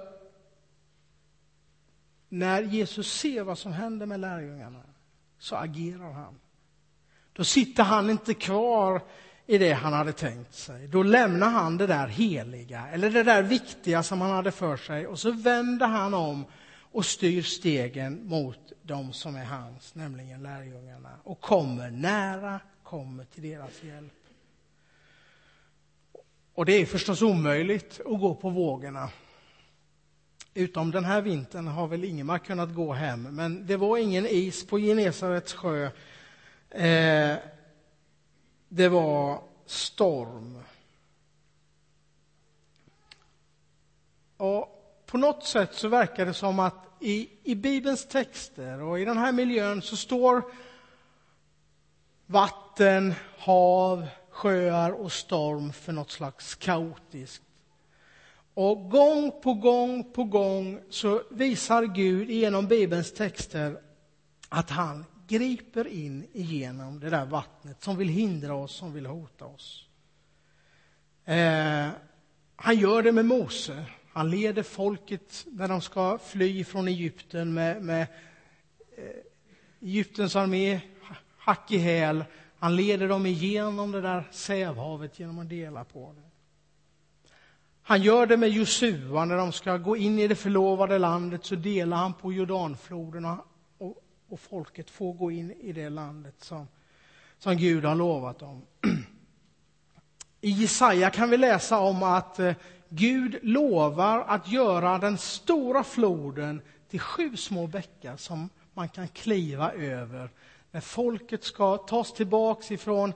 när 2.28 2.62
Jesus 2.62 3.12
ser 3.12 3.42
vad 3.42 3.58
som 3.58 3.73
händer 3.73 4.06
med 4.06 4.20
lärjungarna 4.20 4.82
så 5.38 5.56
agerar 5.56 6.12
han. 6.12 6.40
Då 7.32 7.44
sitter 7.44 7.82
han 7.82 8.11
inte 8.11 8.35
kvar 8.35 9.02
i 9.46 9.58
det 9.58 9.72
han 9.72 9.92
hade 9.92 10.12
tänkt 10.12 10.54
sig. 10.54 10.88
Då 10.88 11.02
lämnar 11.02 11.50
han 11.50 11.76
det 11.76 11.86
där 11.86 12.06
heliga, 12.06 12.88
eller 12.92 13.10
det 13.10 13.22
där 13.22 13.42
viktiga 13.42 14.02
som 14.02 14.20
han 14.20 14.30
hade 14.30 14.52
för 14.52 14.76
sig, 14.76 15.06
och 15.06 15.18
så 15.18 15.30
vänder 15.30 15.86
han 15.86 16.14
om 16.14 16.44
och 16.92 17.06
styr 17.06 17.42
stegen 17.42 18.28
mot 18.28 18.72
de 18.82 19.12
som 19.12 19.36
är 19.36 19.44
hans, 19.44 19.94
nämligen 19.94 20.42
lärjungarna, 20.42 21.10
och 21.24 21.40
kommer 21.40 21.90
nära, 21.90 22.60
kommer 22.82 23.24
till 23.24 23.42
deras 23.42 23.82
hjälp. 23.82 24.12
Och 26.54 26.66
det 26.66 26.72
är 26.72 26.86
förstås 26.86 27.22
omöjligt 27.22 28.00
att 28.00 28.20
gå 28.20 28.34
på 28.34 28.50
vågorna. 28.50 29.10
Utom 30.54 30.90
den 30.90 31.04
här 31.04 31.20
vintern 31.20 31.66
har 31.66 31.86
väl 31.86 32.04
Ingemar 32.04 32.38
kunnat 32.38 32.74
gå 32.74 32.92
hem, 32.92 33.22
men 33.22 33.66
det 33.66 33.76
var 33.76 33.98
ingen 33.98 34.26
is 34.26 34.66
på 34.66 34.78
Genesarets 34.78 35.52
sjö. 35.52 35.90
Eh, 36.70 37.36
det 38.68 38.88
var 38.88 39.42
storm. 39.66 40.58
Och 44.37 45.02
på 45.06 45.18
något 45.18 45.44
sätt 45.44 45.75
så 45.75 45.88
verkar 45.88 46.26
det 46.26 46.35
som 46.35 46.58
att 46.58 46.87
i, 47.00 47.28
i 47.42 47.54
Bibelns 47.54 48.06
texter 48.06 48.82
och 48.82 49.00
i 49.00 49.04
den 49.04 49.18
här 49.18 49.32
miljön 49.32 49.82
så 49.82 49.96
står 49.96 50.42
vatten, 52.26 53.14
hav, 53.38 54.06
sjöar 54.30 54.90
och 54.90 55.12
storm 55.12 55.73
för 55.73 55.92
något 55.92 56.11
slags 56.11 56.54
kaotiskt. 56.54 57.42
Och 58.54 58.90
gång 58.90 59.32
på 59.42 59.54
gång 59.54 60.12
på 60.12 60.25
gång 60.25 60.80
så 60.90 61.23
visar 61.30 61.85
Gud 61.85 62.30
genom 62.30 62.66
Bibelns 62.66 63.12
texter 63.12 63.80
att 64.49 64.70
han 64.70 65.04
griper 65.26 65.87
in 65.87 66.26
igenom 66.33 67.00
det 67.00 67.11
där 67.11 67.26
vattnet 67.26 67.83
som 67.83 67.97
vill 67.97 68.09
hindra 68.09 68.54
oss, 68.54 68.76
som 68.76 68.92
vill 68.92 69.06
hota 69.06 69.45
oss. 69.45 69.88
Eh, 71.25 71.88
han 72.56 72.78
gör 72.78 73.02
det 73.02 73.12
med 73.12 73.25
Mose. 73.25 73.85
Han 74.12 74.30
leder 74.30 74.62
folket 74.62 75.47
när 75.47 75.68
de 75.68 75.80
ska 75.80 76.18
fly 76.18 76.64
från 76.64 76.88
Egypten 76.88 77.54
med, 77.54 77.83
med 77.83 78.06
eh, 78.97 79.04
Egyptens 79.80 80.37
armé 80.37 80.80
hack 81.38 81.73
i 81.73 81.78
häl. 81.78 82.25
Han 82.59 82.76
leder 82.76 83.09
dem 83.09 83.26
igenom 83.26 83.92
det 83.92 84.00
där 84.00 84.28
sävhavet 84.30 85.18
genom 85.18 85.38
att 85.38 85.49
dela 85.49 85.85
på 85.85 86.14
det. 86.16 86.23
Han 87.83 88.02
gör 88.02 88.26
det 88.26 88.37
med 88.37 88.49
Josua 88.49 89.25
när 89.25 89.37
de 89.37 89.52
ska 89.52 89.76
gå 89.76 89.97
in 89.97 90.18
i 90.18 90.28
det 90.28 90.35
förlovade 90.35 90.99
landet 90.99 91.45
så 91.45 91.54
delar 91.54 91.97
han 91.97 92.14
på 92.14 92.33
Jordanfloden 92.33 93.25
och, 94.28 94.40
folket 94.40 94.90
får 94.90 95.12
gå 95.12 95.30
in 95.30 95.52
i 95.52 95.73
det 95.73 95.88
landet 95.88 96.35
som, 96.38 96.68
som 97.38 97.56
Gud 97.56 97.85
har 97.85 97.95
lovat 97.95 98.38
dem. 98.38 98.62
I 100.40 100.50
Jesaja 100.50 101.11
kan 101.11 101.30
vi 101.30 101.37
läsa 101.37 101.78
om 101.78 102.02
att 102.02 102.38
eh, 102.38 102.54
Gud 102.88 103.38
lovar 103.42 104.21
att 104.21 104.49
göra 104.49 104.99
den 104.99 105.18
stora 105.18 105.85
floden 105.85 106.61
till 106.88 107.00
sju 107.00 107.37
små 107.37 107.66
bäckar 107.66 108.16
som 108.16 108.49
man 108.75 108.88
kan 108.88 109.09
kliva 109.09 109.73
över 109.73 110.30
när 110.71 110.80
folket 110.80 111.45
ska 111.45 111.76
tas 111.76 112.12
tillbaks 112.12 112.71
ifrån 112.71 113.12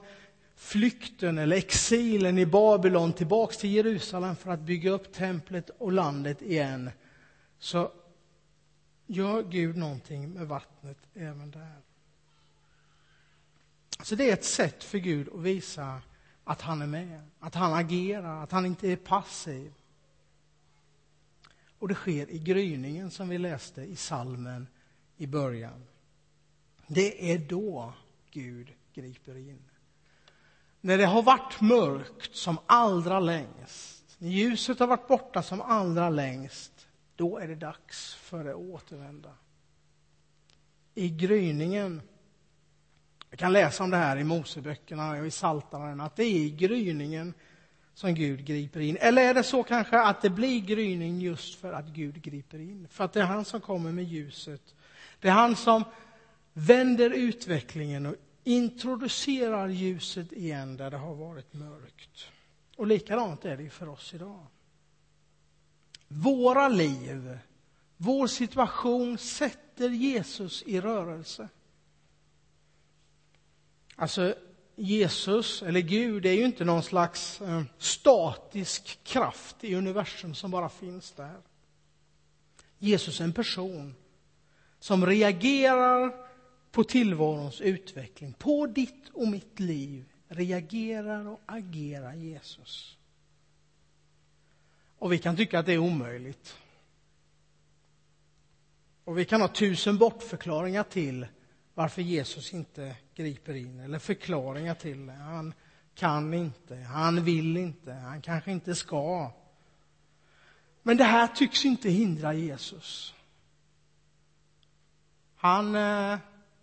flykten 0.55 1.37
eller 1.37 1.55
exilen 1.55 2.37
i 2.37 2.45
Babylon 2.45 3.13
tillbaks 3.13 3.57
till 3.57 3.71
Jerusalem 3.71 4.35
för 4.35 4.51
att 4.51 4.59
bygga 4.59 4.91
upp 4.91 5.13
templet 5.13 5.69
och 5.77 5.91
landet 5.91 6.41
igen 6.41 6.89
så 7.59 7.91
gör 9.05 9.43
Gud 9.43 9.77
någonting 9.77 10.29
med 10.29 10.47
vattnet 10.47 10.97
även 11.13 11.51
där. 11.51 11.81
Så 14.03 14.15
det 14.15 14.29
är 14.29 14.33
ett 14.33 14.45
sätt 14.45 14.83
för 14.83 14.97
Gud 14.97 15.29
att 15.33 15.39
visa 15.39 16.01
att 16.43 16.61
han 16.61 16.81
är 16.81 16.87
med, 16.87 17.21
att 17.39 17.55
han 17.55 17.73
agerar, 17.73 18.43
att 18.43 18.51
han 18.51 18.65
inte 18.65 18.87
är 18.87 18.95
passiv. 18.95 19.73
Och 21.79 21.87
det 21.87 21.95
sker 21.95 22.29
i 22.29 22.39
gryningen 22.39 23.11
som 23.11 23.29
vi 23.29 23.37
läste 23.37 23.81
i 23.81 23.95
salmen 23.95 24.67
i 25.17 25.27
början. 25.27 25.85
Det 26.87 27.31
är 27.33 27.39
då 27.39 27.93
Gud 28.31 28.73
griper 28.93 29.37
in. 29.37 29.63
När 30.81 30.97
det 30.97 31.05
har 31.05 31.23
varit 31.23 31.61
mörkt 31.61 32.35
som 32.35 32.57
allra 32.65 33.19
längst, 33.19 34.15
när 34.17 34.29
ljuset 34.29 34.79
har 34.79 34.87
varit 34.87 35.07
borta 35.07 35.43
som 35.43 35.61
allra 35.61 36.09
längst, 36.09 36.80
då 37.15 37.37
är 37.37 37.47
det 37.47 37.55
dags 37.55 38.15
för 38.15 38.43
det 38.43 38.49
att 38.49 38.55
återvända. 38.55 39.33
I 40.95 41.09
gryningen 41.09 42.01
vi 43.31 43.37
kan 43.37 43.53
läsa 43.53 43.83
om 43.83 43.89
det 43.89 43.97
här 43.97 44.17
i 44.17 44.23
Moseböckerna 44.23 45.11
och 45.11 45.27
i 45.27 45.29
Psaltaren, 45.29 46.01
att 46.01 46.15
det 46.15 46.23
är 46.23 46.35
i 46.35 46.49
gryningen 46.49 47.33
som 47.93 48.15
Gud 48.15 48.45
griper 48.45 48.79
in. 48.79 48.97
Eller 48.99 49.21
är 49.21 49.33
det 49.33 49.43
så 49.43 49.63
kanske 49.63 50.01
att 50.01 50.21
det 50.21 50.29
blir 50.29 50.61
gryning 50.61 51.19
just 51.19 51.59
för 51.59 51.73
att 51.73 51.87
Gud 51.87 52.21
griper 52.21 52.59
in? 52.59 52.87
För 52.87 53.03
att 53.03 53.13
det 53.13 53.21
är 53.21 53.25
han 53.25 53.45
som 53.45 53.61
kommer 53.61 53.91
med 53.91 54.03
ljuset. 54.03 54.75
Det 55.19 55.27
är 55.27 55.31
han 55.31 55.55
som 55.55 55.83
vänder 56.53 57.09
utvecklingen 57.09 58.05
och 58.05 58.15
introducerar 58.43 59.67
ljuset 59.67 60.31
igen 60.31 60.77
där 60.77 60.91
det 60.91 60.97
har 60.97 61.15
varit 61.15 61.53
mörkt. 61.53 62.27
Och 62.77 62.87
likadant 62.87 63.45
är 63.45 63.57
det 63.57 63.69
för 63.69 63.89
oss 63.89 64.13
idag. 64.13 64.45
Våra 66.13 66.67
liv, 66.67 67.39
vår 67.97 68.27
situation 68.27 69.17
sätter 69.17 69.89
Jesus 69.89 70.63
i 70.63 70.81
rörelse. 70.81 71.49
Alltså, 73.95 74.35
Jesus, 74.75 75.63
eller 75.63 75.79
Gud, 75.79 76.25
är 76.25 76.31
ju 76.31 76.45
inte 76.45 76.65
någon 76.65 76.83
slags 76.83 77.41
eh, 77.41 77.63
statisk 77.77 79.03
kraft 79.03 79.63
i 79.63 79.75
universum 79.75 80.35
som 80.35 80.51
bara 80.51 80.69
finns 80.69 81.11
där. 81.11 81.37
Jesus 82.77 83.19
är 83.19 83.23
en 83.23 83.33
person 83.33 83.95
som 84.79 85.05
reagerar 85.05 86.13
på 86.71 86.83
tillvarons 86.83 87.61
utveckling, 87.61 88.33
på 88.33 88.67
ditt 88.67 89.09
och 89.13 89.27
mitt 89.27 89.59
liv, 89.59 90.05
reagerar 90.27 91.27
och 91.27 91.41
agerar 91.45 92.13
Jesus. 92.13 92.97
Och 95.01 95.11
vi 95.11 95.17
kan 95.17 95.35
tycka 95.35 95.59
att 95.59 95.65
det 95.65 95.73
är 95.73 95.77
omöjligt. 95.77 96.57
Och 99.03 99.17
vi 99.17 99.25
kan 99.25 99.41
ha 99.41 99.47
tusen 99.47 99.97
bortförklaringar 99.97 100.83
till 100.83 101.27
varför 101.73 102.01
Jesus 102.01 102.53
inte 102.53 102.95
griper 103.15 103.53
in, 103.53 103.79
eller 103.79 103.99
förklaringar 103.99 104.75
till 104.75 105.05
det. 105.05 105.13
Han 105.13 105.53
kan 105.95 106.33
inte, 106.33 106.75
han 106.75 107.23
vill 107.23 107.57
inte, 107.57 107.93
han 107.93 108.21
kanske 108.21 108.51
inte 108.51 108.75
ska. 108.75 109.31
Men 110.83 110.97
det 110.97 111.03
här 111.03 111.27
tycks 111.27 111.65
inte 111.65 111.89
hindra 111.89 112.33
Jesus. 112.33 113.13
Han 115.35 115.75
eh, 115.75 116.17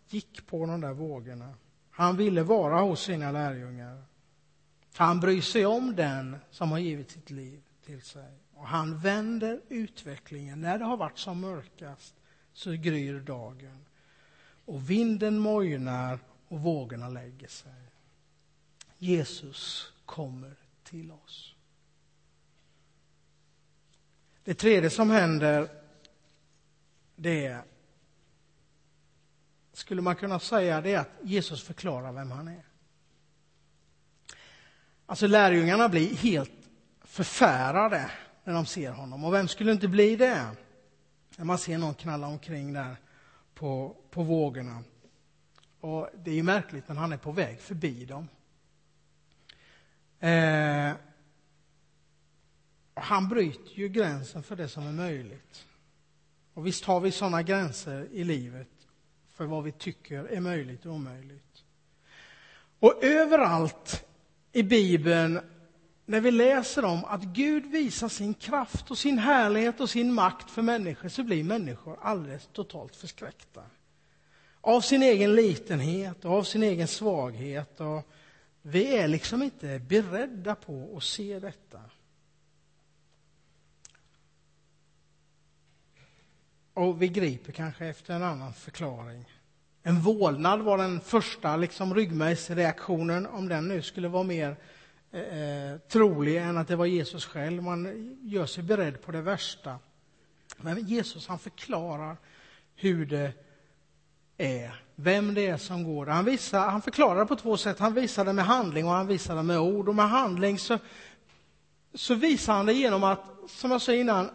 gick 0.08 0.46
på 0.46 0.66
de 0.66 0.80
där 0.80 0.92
vågorna. 0.92 1.54
Han 1.90 2.16
ville 2.16 2.42
vara 2.42 2.80
hos 2.80 3.02
sina 3.02 3.32
lärjungar. 3.32 4.02
Han 4.94 5.20
bryr 5.20 5.40
sig 5.40 5.66
om 5.66 5.96
den 5.96 6.36
som 6.50 6.70
har 6.70 6.78
givit 6.78 7.10
sitt 7.10 7.30
liv 7.30 7.62
till 7.88 8.02
sig. 8.02 8.32
Och 8.54 8.66
han 8.66 8.98
vänder 8.98 9.60
utvecklingen. 9.68 10.60
När 10.60 10.78
det 10.78 10.84
har 10.84 10.96
varit 10.96 11.18
som 11.18 11.40
mörkast 11.40 12.14
så 12.52 12.72
gryr 12.72 13.20
dagen 13.20 13.84
och 14.64 14.90
vinden 14.90 15.38
mojnar 15.38 16.18
och 16.48 16.60
vågorna 16.60 17.08
lägger 17.08 17.48
sig. 17.48 17.72
Jesus 18.98 19.92
kommer 20.04 20.54
till 20.82 21.12
oss. 21.12 21.54
Det 24.44 24.54
tredje 24.54 24.90
som 24.90 25.10
händer, 25.10 25.68
det 27.16 27.46
är, 27.46 27.62
skulle 29.72 30.02
man 30.02 30.16
kunna 30.16 30.40
säga, 30.40 30.80
det 30.80 30.94
är 30.94 30.98
att 30.98 31.12
Jesus 31.22 31.62
förklarar 31.62 32.12
vem 32.12 32.30
han 32.30 32.48
är. 32.48 32.64
Alltså 35.06 35.26
lärjungarna 35.26 35.88
blir 35.88 36.14
helt 36.14 36.57
förfärade 37.18 38.10
när 38.44 38.54
de 38.54 38.66
ser 38.66 38.90
honom. 38.90 39.24
Och 39.24 39.34
vem 39.34 39.48
skulle 39.48 39.72
inte 39.72 39.88
bli 39.88 40.16
det? 40.16 40.46
När 41.36 41.44
man 41.44 41.58
ser 41.58 41.78
någon 41.78 41.94
knalla 41.94 42.26
omkring 42.26 42.72
där 42.72 42.96
på, 43.54 43.96
på 44.10 44.22
vågorna. 44.22 44.82
Och 45.80 46.08
det 46.16 46.30
är 46.30 46.34
ju 46.34 46.42
märkligt, 46.42 46.88
men 46.88 46.96
han 46.96 47.12
är 47.12 47.16
på 47.16 47.32
väg 47.32 47.60
förbi 47.60 48.04
dem. 48.04 48.28
Eh, 50.20 50.92
han 52.94 53.28
bryter 53.28 53.78
ju 53.78 53.88
gränsen 53.88 54.42
för 54.42 54.56
det 54.56 54.68
som 54.68 54.86
är 54.86 54.92
möjligt. 54.92 55.66
Och 56.54 56.66
visst 56.66 56.84
har 56.84 57.00
vi 57.00 57.10
sådana 57.10 57.42
gränser 57.42 58.08
i 58.12 58.24
livet 58.24 58.68
för 59.32 59.44
vad 59.44 59.64
vi 59.64 59.72
tycker 59.72 60.24
är 60.24 60.40
möjligt 60.40 60.86
och 60.86 60.92
omöjligt. 60.92 61.64
Och 62.78 63.04
överallt 63.04 64.04
i 64.52 64.62
Bibeln, 64.62 65.40
när 66.08 66.20
vi 66.20 66.30
läser 66.30 66.84
om 66.84 67.04
att 67.04 67.22
Gud 67.22 67.66
visar 67.66 68.08
sin 68.08 68.34
kraft 68.34 68.90
och 68.90 68.98
sin 68.98 69.18
härlighet 69.18 69.80
och 69.80 69.90
sin 69.90 70.12
makt 70.12 70.50
för 70.50 70.62
människor, 70.62 71.08
så 71.08 71.22
blir 71.22 71.44
människor 71.44 71.98
alldeles 72.02 72.48
totalt 72.52 72.96
förskräckta 72.96 73.62
av 74.60 74.80
sin 74.80 75.02
egen 75.02 75.34
litenhet 75.34 76.24
och 76.24 76.32
av 76.32 76.42
sin 76.42 76.62
egen 76.62 76.88
svaghet. 76.88 77.80
Och 77.80 78.02
vi 78.62 78.96
är 78.96 79.08
liksom 79.08 79.42
inte 79.42 79.78
beredda 79.78 80.54
på 80.54 80.94
att 80.96 81.02
se 81.04 81.38
detta. 81.38 81.80
Och 86.74 87.02
vi 87.02 87.08
griper 87.08 87.52
kanske 87.52 87.86
efter 87.86 88.14
en 88.14 88.22
annan 88.22 88.52
förklaring. 88.52 89.24
En 89.82 90.00
vålnad 90.00 90.60
var 90.60 90.78
den 90.78 91.00
första 91.00 91.56
liksom, 91.56 91.94
ryggmärgsreaktionen, 91.94 93.26
om 93.26 93.48
den 93.48 93.68
nu 93.68 93.82
skulle 93.82 94.08
vara 94.08 94.22
mer 94.22 94.56
Eh, 95.12 95.20
eh, 95.20 95.78
trolig 95.78 96.36
än 96.36 96.58
att 96.58 96.68
det 96.68 96.76
var 96.76 96.86
Jesus 96.86 97.24
själv. 97.24 97.62
Man 97.62 98.16
gör 98.22 98.46
sig 98.46 98.64
beredd 98.64 99.02
på 99.02 99.12
det 99.12 99.22
värsta. 99.22 99.78
Men 100.56 100.86
Jesus 100.86 101.28
han 101.28 101.38
förklarar 101.38 102.16
hur 102.74 103.06
det 103.06 103.32
är, 104.36 104.82
vem 104.94 105.34
det 105.34 105.46
är 105.46 105.56
som 105.56 105.84
går. 105.84 106.06
Han, 106.06 106.24
visar, 106.24 106.68
han 106.68 106.82
förklarar 106.82 107.20
det 107.20 107.26
på 107.26 107.36
två 107.36 107.56
sätt. 107.56 107.78
Han 107.78 107.94
visar 107.94 108.24
det 108.24 108.32
med 108.32 108.44
handling 108.44 108.86
och 108.86 108.92
han 108.92 109.06
visar 109.06 109.36
det 109.36 109.42
med 109.42 109.58
ord. 109.58 109.88
Och 109.88 109.94
med 109.94 110.08
handling 110.08 110.58
så, 110.58 110.78
så 111.94 112.14
visar 112.14 112.52
han 112.52 112.66
det 112.66 112.72
genom 112.72 113.04
att, 113.04 113.24
som 113.46 113.70
jag 113.70 113.82
sa 113.82 113.92
innan, 113.92 114.30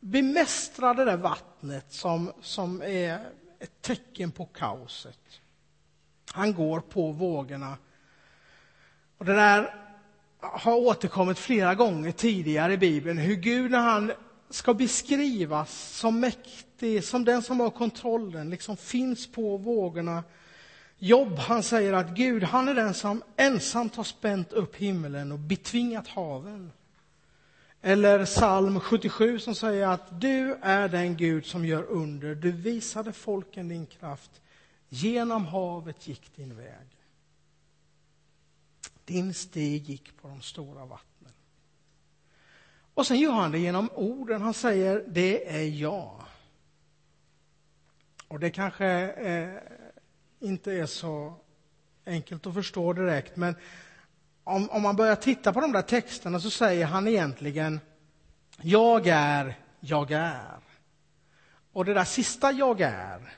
bemästra 0.00 0.94
det 0.94 1.04
där 1.04 1.16
vattnet 1.16 1.92
som, 1.92 2.32
som 2.42 2.82
är 2.82 3.20
ett 3.58 3.82
tecken 3.82 4.32
på 4.32 4.46
kaoset. 4.46 5.40
Han 6.32 6.54
går 6.54 6.80
på 6.80 7.12
vågorna. 7.12 7.76
Och 9.18 9.24
det 9.24 9.34
där 9.34 9.89
har 10.40 10.76
återkommit 10.76 11.38
flera 11.38 11.74
gånger 11.74 12.12
tidigare 12.12 12.72
i 12.72 12.76
Bibeln, 12.76 13.18
hur 13.18 13.36
Gud 13.36 13.70
när 13.70 13.78
han 13.78 14.12
ska 14.50 14.74
beskrivas 14.74 15.98
som 15.98 16.20
mäktig, 16.20 17.04
som 17.04 17.24
den 17.24 17.42
som 17.42 17.60
har 17.60 17.70
kontrollen, 17.70 18.50
liksom 18.50 18.76
finns 18.76 19.32
på 19.32 19.56
vågorna. 19.56 20.24
Jobb, 20.98 21.38
han 21.38 21.62
säger 21.62 21.92
att 21.92 22.08
Gud, 22.08 22.42
han 22.42 22.68
är 22.68 22.74
den 22.74 22.94
som 22.94 23.22
ensamt 23.36 23.96
har 23.96 24.04
spänt 24.04 24.52
upp 24.52 24.76
himlen 24.76 25.32
och 25.32 25.38
betvingat 25.38 26.08
haven. 26.08 26.72
Eller 27.82 28.24
psalm 28.24 28.80
77 28.80 29.38
som 29.38 29.54
säger 29.54 29.86
att 29.86 30.20
du 30.20 30.56
är 30.62 30.88
den 30.88 31.16
Gud 31.16 31.46
som 31.46 31.66
gör 31.66 31.82
under. 31.82 32.34
Du 32.34 32.52
visade 32.52 33.12
folken 33.12 33.68
din 33.68 33.86
kraft. 33.86 34.30
Genom 34.88 35.44
havet 35.46 36.08
gick 36.08 36.36
din 36.36 36.56
väg. 36.56 36.99
Din 39.10 39.34
stig 39.34 39.88
gick 39.88 40.16
på 40.16 40.28
de 40.28 40.42
stora 40.42 40.86
vattnen. 40.86 41.32
Och 42.94 43.06
sen 43.06 43.18
gör 43.18 43.32
han 43.32 43.52
det 43.52 43.58
genom 43.58 43.90
orden. 43.94 44.42
Han 44.42 44.54
säger, 44.54 45.04
det 45.08 45.56
är 45.56 45.68
jag. 45.68 46.24
Och 48.28 48.40
det 48.40 48.50
kanske 48.50 48.86
eh, 49.10 49.58
inte 50.40 50.72
är 50.72 50.86
så 50.86 51.34
enkelt 52.06 52.46
att 52.46 52.54
förstå 52.54 52.92
direkt, 52.92 53.36
men 53.36 53.54
om, 54.44 54.70
om 54.70 54.82
man 54.82 54.96
börjar 54.96 55.16
titta 55.16 55.52
på 55.52 55.60
de 55.60 55.72
där 55.72 55.82
texterna 55.82 56.40
så 56.40 56.50
säger 56.50 56.86
han 56.86 57.08
egentligen 57.08 57.80
Jag 58.62 59.06
är, 59.06 59.58
jag 59.80 60.10
är. 60.10 60.58
Och 61.72 61.84
det 61.84 61.94
där 61.94 62.04
sista 62.04 62.52
jag 62.52 62.80
är, 62.80 63.34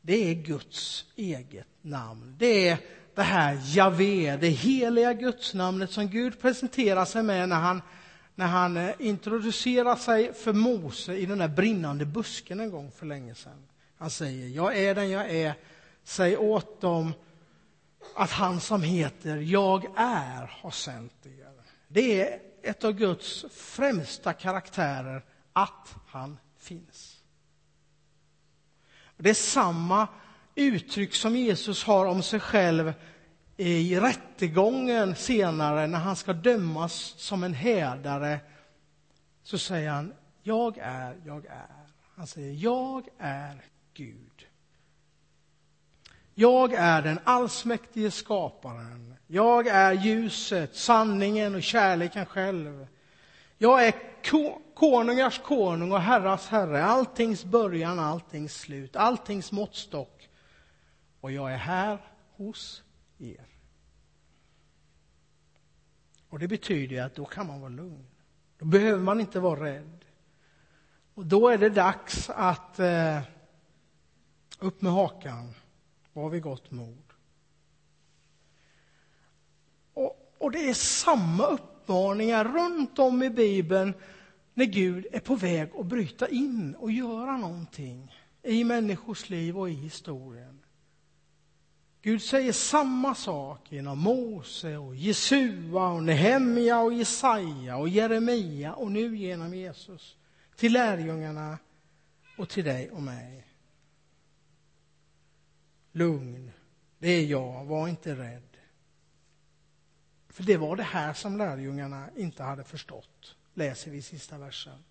det 0.00 0.30
är 0.30 0.34
Guds 0.34 1.04
eget 1.16 1.66
namn. 1.82 2.36
Det 2.38 2.68
är 2.68 2.78
det 3.14 3.22
här 3.22 3.58
Javé, 3.64 4.36
det 4.36 4.48
heliga 4.48 5.12
gudsnamnet 5.12 5.90
som 5.90 6.08
Gud 6.08 6.40
presenterar 6.40 7.04
sig 7.04 7.22
med 7.22 7.48
när 7.48 7.56
han, 7.60 7.82
när 8.34 8.46
han 8.46 8.76
eh, 8.76 8.94
introducerar 8.98 9.96
sig 9.96 10.34
för 10.34 10.52
Mose 10.52 11.14
i 11.14 11.26
den 11.26 11.38
där 11.38 11.48
brinnande 11.48 12.06
busken 12.06 12.60
en 12.60 12.70
gång 12.70 12.90
för 12.90 13.06
länge 13.06 13.34
sedan. 13.34 13.66
Han 13.98 14.10
säger, 14.10 14.48
jag 14.48 14.78
är 14.78 14.94
den 14.94 15.10
jag 15.10 15.30
är, 15.30 15.54
säg 16.04 16.36
åt 16.36 16.80
dem 16.80 17.12
att 18.14 18.30
han 18.30 18.60
som 18.60 18.82
heter 18.82 19.36
Jag 19.36 19.84
är 19.96 20.58
har 20.60 20.70
sänt 20.70 21.26
er. 21.26 21.52
Det 21.88 22.20
är 22.22 22.40
ett 22.62 22.84
av 22.84 22.92
Guds 22.92 23.44
främsta 23.50 24.32
karaktärer, 24.32 25.24
att 25.52 25.94
han 26.06 26.38
finns. 26.58 27.18
Det 29.16 29.30
är 29.30 29.34
samma 29.34 30.08
uttryck 30.54 31.14
som 31.14 31.36
Jesus 31.36 31.84
har 31.84 32.06
om 32.06 32.22
sig 32.22 32.40
själv 32.40 32.92
i 33.56 34.00
rättegången 34.00 35.14
senare 35.14 35.86
när 35.86 35.98
han 35.98 36.16
ska 36.16 36.32
dömas 36.32 37.14
som 37.16 37.44
en 37.44 37.54
härdare. 37.54 38.40
Så 39.42 39.58
säger 39.58 39.90
han, 39.90 40.14
jag 40.42 40.78
är, 40.78 41.16
jag 41.26 41.46
är. 41.46 41.66
Han 42.16 42.26
säger, 42.26 42.52
jag 42.52 43.08
är 43.18 43.64
Gud. 43.94 44.46
Jag 46.34 46.72
är 46.72 47.02
den 47.02 47.18
allsmäktige 47.24 48.10
skaparen. 48.10 49.14
Jag 49.26 49.66
är 49.66 49.92
ljuset, 49.92 50.76
sanningen 50.76 51.54
och 51.54 51.62
kärleken 51.62 52.26
själv. 52.26 52.86
Jag 53.58 53.86
är 53.86 53.94
konungars 54.74 55.38
konung 55.38 55.92
och 55.92 56.00
herrars 56.00 56.46
herre, 56.46 56.84
alltings 56.84 57.44
början, 57.44 57.98
alltings 57.98 58.54
slut, 58.60 58.96
alltings 58.96 59.52
måttstock. 59.52 60.11
Och 61.22 61.32
jag 61.32 61.52
är 61.52 61.56
här 61.56 61.98
hos 62.36 62.82
er. 63.18 63.46
Och 66.28 66.38
det 66.38 66.48
betyder 66.48 67.02
att 67.02 67.14
då 67.14 67.24
kan 67.24 67.46
man 67.46 67.60
vara 67.60 67.70
lugn. 67.70 68.06
Då 68.58 68.64
behöver 68.64 69.02
man 69.02 69.20
inte 69.20 69.40
vara 69.40 69.64
rädd. 69.64 70.04
Och 71.14 71.26
då 71.26 71.48
är 71.48 71.58
det 71.58 71.68
dags 71.68 72.30
att 72.30 72.78
eh, 72.78 73.20
upp 74.58 74.82
med 74.82 74.92
hakan, 74.92 75.54
var 76.12 76.28
vid 76.28 76.42
gott 76.42 76.70
mod. 76.70 77.12
Och, 79.94 80.34
och 80.38 80.50
det 80.50 80.70
är 80.70 80.74
samma 80.74 81.46
uppmaningar 81.46 82.44
runt 82.44 82.98
om 82.98 83.22
i 83.22 83.30
Bibeln 83.30 83.94
när 84.54 84.64
Gud 84.64 85.06
är 85.12 85.20
på 85.20 85.34
väg 85.34 85.70
att 85.78 85.86
bryta 85.86 86.28
in 86.28 86.74
och 86.74 86.90
göra 86.90 87.36
någonting 87.36 88.16
i 88.42 88.64
människors 88.64 89.30
liv 89.30 89.58
och 89.58 89.70
i 89.70 89.72
historien. 89.72 90.61
Gud 92.02 92.22
säger 92.22 92.52
samma 92.52 93.14
sak 93.14 93.72
genom 93.72 93.98
Mose, 93.98 94.76
och 94.76 94.94
Jesua, 94.94 95.88
och 95.88 96.02
Nehemja, 96.02 96.80
och 96.80 96.92
Jesaja 96.92 97.76
och 97.76 97.88
Jeremia 97.88 98.74
och 98.74 98.92
nu 98.92 99.16
genom 99.16 99.54
Jesus 99.54 100.16
till 100.56 100.72
lärjungarna 100.72 101.58
och 102.38 102.48
till 102.48 102.64
dig 102.64 102.90
och 102.90 103.02
mig. 103.02 103.46
Lugn, 105.92 106.50
det 106.98 107.08
är 107.08 107.24
jag, 107.24 107.64
var 107.64 107.88
inte 107.88 108.14
rädd. 108.14 108.56
För 110.28 110.42
det 110.42 110.56
var 110.56 110.76
det 110.76 110.82
här 110.82 111.12
som 111.12 111.38
lärjungarna 111.38 112.08
inte 112.16 112.42
hade 112.42 112.64
förstått, 112.64 113.36
läser 113.54 113.90
vi 113.90 113.96
i 113.96 114.02
sista 114.02 114.38
versen. 114.38 114.84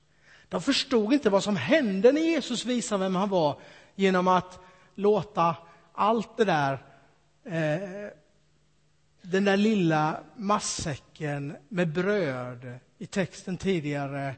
De 0.50 0.62
förstod 0.62 1.14
inte 1.14 1.30
vad 1.30 1.44
som 1.44 1.56
hände 1.56 2.12
när 2.12 2.22
Jesus 2.22 2.66
visade 2.66 3.04
vem 3.04 3.16
han 3.16 3.30
var 3.30 3.60
genom 3.96 4.28
att 4.28 4.60
låta 4.96 5.56
allt 5.94 6.38
det 6.38 6.46
där, 6.46 6.86
eh, 7.44 8.10
den 9.22 9.46
där 9.46 9.58
lilla 9.58 10.24
massäcken 10.36 11.58
med 11.70 11.94
bröd 11.94 12.80
i 12.98 13.06
texten 13.06 13.58
tidigare, 13.58 14.36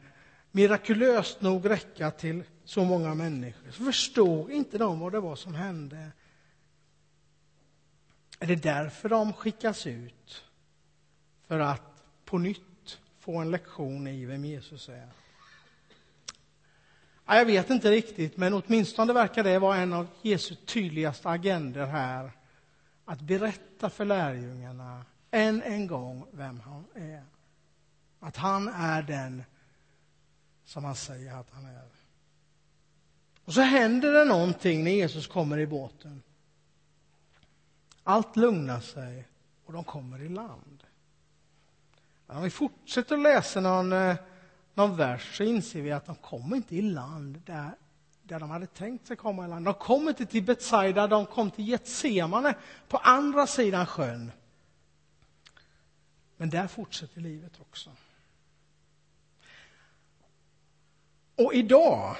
mirakulöst 0.52 1.42
nog 1.42 1.70
räcka 1.70 2.12
till 2.12 2.44
så 2.66 2.84
många 2.84 3.16
människor. 3.16 3.72
Så 3.72 3.84
förstod 3.84 4.52
inte 4.52 4.78
de 4.78 5.00
vad 5.00 5.12
det 5.12 5.20
var 5.20 5.36
som 5.36 5.56
hände. 5.56 6.12
Är 8.40 8.48
det 8.48 8.56
därför 8.56 9.10
de 9.10 9.34
skickas 9.34 9.88
ut? 9.88 10.44
För 11.48 11.60
att 11.60 12.04
på 12.26 12.38
nytt 12.38 13.00
få 13.20 13.38
en 13.38 13.52
lektion 13.52 14.08
i 14.08 14.26
vem 14.26 14.46
Jesus 14.46 14.90
är? 14.90 15.08
Ja, 17.26 17.38
jag 17.38 17.46
vet 17.46 17.70
inte 17.70 17.92
riktigt, 17.92 18.38
men 18.38 18.54
åtminstone 18.54 19.14
verkar 19.14 19.44
det 19.44 19.60
vara 19.60 19.78
en 19.78 19.94
av 19.94 20.08
Jesu 20.22 20.56
tydligaste 20.56 21.30
agender 21.30 21.86
här. 21.86 22.32
Att 23.06 23.22
berätta 23.22 23.90
för 23.90 24.06
lärjungarna 24.06 25.06
än 25.32 25.62
en 25.62 25.88
gång 25.88 26.28
vem 26.32 26.60
han 26.60 26.86
är. 26.96 27.24
Att 28.20 28.38
han 28.38 28.68
är 28.68 29.02
den 29.02 29.44
som 30.66 30.84
han 30.84 30.96
säger 30.96 31.36
att 31.36 31.50
han 31.52 31.66
är. 31.66 31.88
Och 33.46 33.54
så 33.54 33.62
händer 33.62 34.12
det 34.12 34.26
någonting 34.26 34.84
när 34.84 34.92
Jesus 34.92 35.28
kommer 35.28 35.58
i 35.58 35.68
båten. 35.68 36.22
Allt 38.04 38.36
lugnar 38.36 38.80
sig 38.80 39.28
och 39.66 39.74
de 39.74 39.84
kommer 39.84 40.22
i 40.22 40.30
land. 40.30 40.84
Men 42.28 42.38
Om 42.38 42.44
vi 42.44 42.50
fortsätter 42.50 43.16
att 43.16 43.22
läsa 43.22 43.62
någon, 43.62 43.94
eh, 43.94 44.16
någon 44.74 44.98
vers 44.98 45.38
så 45.38 45.44
inser 45.44 45.82
vi 45.82 45.92
att 45.92 46.06
de 46.06 46.16
kommer 46.16 46.56
inte 46.56 46.76
i 46.76 46.82
land 46.82 47.42
där, 47.46 47.72
där 48.34 48.40
de 48.40 48.50
hade 48.50 48.68
tänkt 48.68 49.08
sig 49.08 49.18
komma 49.18 49.46
i 49.46 49.48
land. 49.48 49.66
De 49.66 49.74
kom 49.74 50.10
inte 50.10 50.26
till 50.26 50.44
Betsaida, 50.44 51.08
de 51.08 51.26
kom 51.26 51.52
till 51.52 51.68
Getsemane 51.68 52.56
på 52.88 52.98
andra 52.98 53.48
sidan 53.48 53.86
sjön. 53.86 54.32
Men 56.38 56.50
där 56.50 56.68
fortsätter 56.68 57.22
livet 57.22 57.52
också. 57.62 57.90
Och 61.36 61.54
idag 61.54 62.16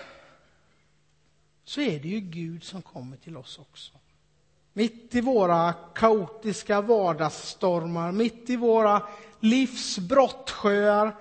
så 1.64 1.82
är 1.82 2.00
det 2.00 2.08
ju 2.08 2.20
Gud 2.20 2.64
som 2.64 2.82
kommer 2.82 3.18
till 3.18 3.38
oss 3.38 3.60
också. 3.60 3.94
Mitt 4.74 5.16
i 5.16 5.22
våra 5.22 5.74
kaotiska 5.74 6.82
vardagsstormar, 6.82 8.12
mitt 8.12 8.50
i 8.50 8.56
våra 8.56 9.08
livs 9.40 10.00
brottsjöar, 10.00 11.16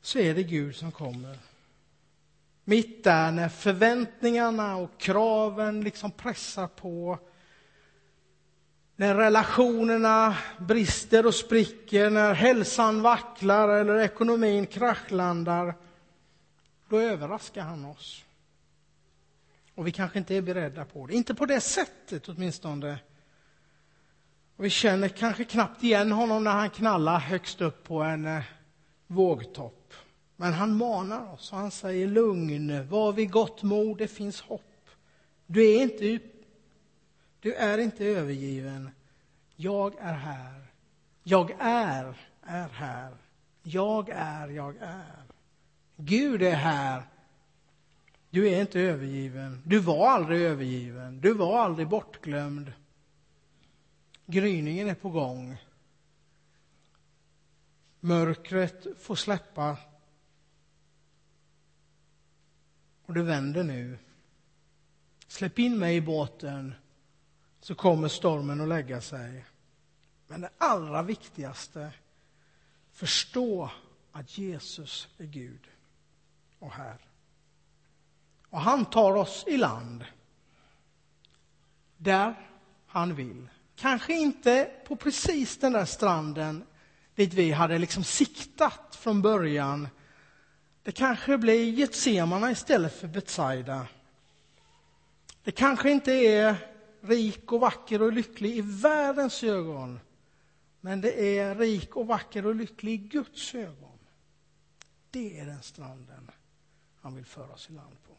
så 0.00 0.18
är 0.18 0.34
det 0.34 0.42
Gud 0.42 0.76
som 0.76 0.92
kommer. 0.92 1.49
Mitt 2.64 3.04
där 3.04 3.32
när 3.32 3.48
förväntningarna 3.48 4.76
och 4.76 4.98
kraven 4.98 5.80
liksom 5.80 6.10
pressar 6.10 6.66
på. 6.66 7.18
När 8.96 9.14
relationerna 9.14 10.36
brister 10.58 11.26
och 11.26 11.34
spricker, 11.34 12.10
när 12.10 12.34
hälsan 12.34 13.02
vacklar 13.02 13.68
eller 13.68 13.98
ekonomin 13.98 14.66
kraschlandar. 14.66 15.74
Då 16.88 17.00
överraskar 17.00 17.62
han 17.62 17.84
oss. 17.84 18.24
Och 19.74 19.86
vi 19.86 19.92
kanske 19.92 20.18
inte 20.18 20.34
är 20.34 20.42
beredda 20.42 20.84
på 20.84 21.06
det. 21.06 21.14
Inte 21.14 21.34
på 21.34 21.46
det 21.46 21.60
sättet 21.60 22.28
åtminstone. 22.28 22.98
Och 24.56 24.64
vi 24.64 24.70
känner 24.70 25.08
kanske 25.08 25.44
knappt 25.44 25.82
igen 25.82 26.12
honom 26.12 26.44
när 26.44 26.50
han 26.50 26.70
knallar 26.70 27.18
högst 27.18 27.60
upp 27.60 27.84
på 27.84 28.02
en 28.02 28.26
eh, 28.26 28.42
vågtopp. 29.06 29.94
Men 30.40 30.52
han 30.52 30.76
manar 30.76 31.32
oss 31.32 31.52
och 31.52 31.58
han 31.58 31.70
säger 31.70 32.06
lugn, 32.06 32.88
var 32.88 33.12
vid 33.12 33.30
gott 33.30 33.62
mod, 33.62 33.98
det 33.98 34.08
finns 34.08 34.40
hopp. 34.40 34.90
Du 35.46 35.74
är 35.74 35.82
inte, 35.82 36.18
du 37.40 37.54
är 37.54 37.78
inte 37.78 38.04
övergiven. 38.04 38.90
Jag 39.56 39.94
är 39.98 40.12
här. 40.12 40.66
Jag 41.22 41.50
är, 41.58 42.16
är 42.42 42.68
här. 42.68 43.14
Jag 43.62 44.08
är, 44.08 44.48
jag 44.48 44.76
är. 44.80 45.22
Gud 45.96 46.42
är 46.42 46.56
här 46.56 47.02
du 48.30 48.48
är 48.48 48.60
inte 48.60 48.80
övergiven. 48.80 49.62
Du 49.66 49.78
var 49.78 50.08
aldrig 50.08 50.42
övergiven. 50.42 51.20
Du 51.20 51.34
var 51.34 51.58
aldrig 51.58 51.88
bortglömd. 51.88 52.72
Gryningen 54.26 54.88
är 54.88 54.94
på 54.94 55.10
gång. 55.10 55.56
Mörkret 58.00 58.86
får 58.98 59.14
släppa. 59.14 59.76
Och 63.10 63.14
det 63.14 63.22
vänder 63.22 63.64
nu. 63.64 63.98
Släpp 65.26 65.58
in 65.58 65.78
mig 65.78 65.96
i 65.96 66.00
båten 66.00 66.74
så 67.60 67.74
kommer 67.74 68.08
stormen 68.08 68.60
att 68.60 68.68
lägga 68.68 69.00
sig. 69.00 69.44
Men 70.26 70.40
det 70.40 70.50
allra 70.58 71.02
viktigaste, 71.02 71.92
förstå 72.92 73.70
att 74.12 74.38
Jesus 74.38 75.08
är 75.18 75.24
Gud 75.24 75.68
och 76.58 76.72
här. 76.72 76.98
Och 78.48 78.60
han 78.60 78.84
tar 78.84 79.16
oss 79.16 79.44
i 79.46 79.56
land 79.56 80.04
där 81.96 82.48
han 82.86 83.14
vill, 83.14 83.48
Kanske 83.76 84.14
inte 84.14 84.70
på 84.86 84.96
precis 84.96 85.58
den 85.58 85.72
där 85.72 85.84
stranden 85.84 86.64
dit 87.14 87.34
vi 87.34 87.52
hade 87.52 87.78
liksom 87.78 88.04
siktat 88.04 88.96
från 89.00 89.22
början. 89.22 89.88
Det 90.82 90.92
kanske 90.92 91.38
blir 91.38 91.72
Getsemana 91.72 92.50
istället 92.50 92.94
för 93.00 93.08
Betsaida. 93.08 93.86
Det 95.44 95.52
kanske 95.52 95.90
inte 95.90 96.12
är 96.12 96.56
rik 97.00 97.52
och 97.52 97.60
vacker 97.60 98.02
och 98.02 98.12
lycklig 98.12 98.56
i 98.56 98.60
världens 98.60 99.42
ögon. 99.42 100.00
Men 100.80 101.00
det 101.00 101.38
är 101.38 101.54
rik 101.54 101.96
och 101.96 102.06
vacker 102.06 102.46
och 102.46 102.54
lycklig 102.54 102.92
i 102.92 102.96
Guds 102.96 103.54
ögon. 103.54 103.98
Det 105.10 105.40
är 105.40 105.46
den 105.46 105.62
stranden 105.62 106.30
han 107.00 107.14
vill 107.14 107.24
föra 107.24 107.52
oss 107.52 107.70
i 107.70 107.72
land 107.72 107.96
på. 108.08 108.14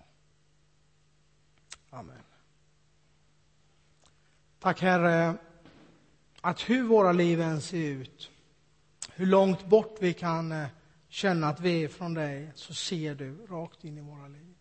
Amen. 1.89 2.23
Tack 4.59 4.81
Herre, 4.81 5.35
att 6.41 6.69
hur 6.69 6.83
våra 6.83 7.11
liv 7.11 7.41
än 7.41 7.61
ser 7.61 7.77
ut, 7.77 8.31
hur 9.13 9.25
långt 9.25 9.65
bort 9.65 9.97
vi 9.99 10.13
kan 10.13 10.51
eh, 10.51 10.67
känna 11.11 11.47
att 11.47 11.59
vi 11.59 11.83
är 11.83 11.87
från 11.87 12.13
dig, 12.13 12.51
så 12.55 12.73
ser 12.73 13.15
du 13.15 13.45
rakt 13.45 13.83
in 13.83 13.97
i 13.97 14.01
våra 14.01 14.27
liv. 14.27 14.55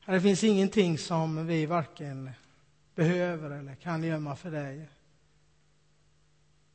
Herre, 0.00 0.16
det 0.16 0.20
finns 0.20 0.44
ingenting 0.44 0.98
som 0.98 1.46
vi 1.46 1.66
varken 1.66 2.30
behöver 2.94 3.50
eller 3.50 3.74
kan 3.74 4.02
gömma 4.02 4.36
för 4.36 4.50
dig. 4.50 4.88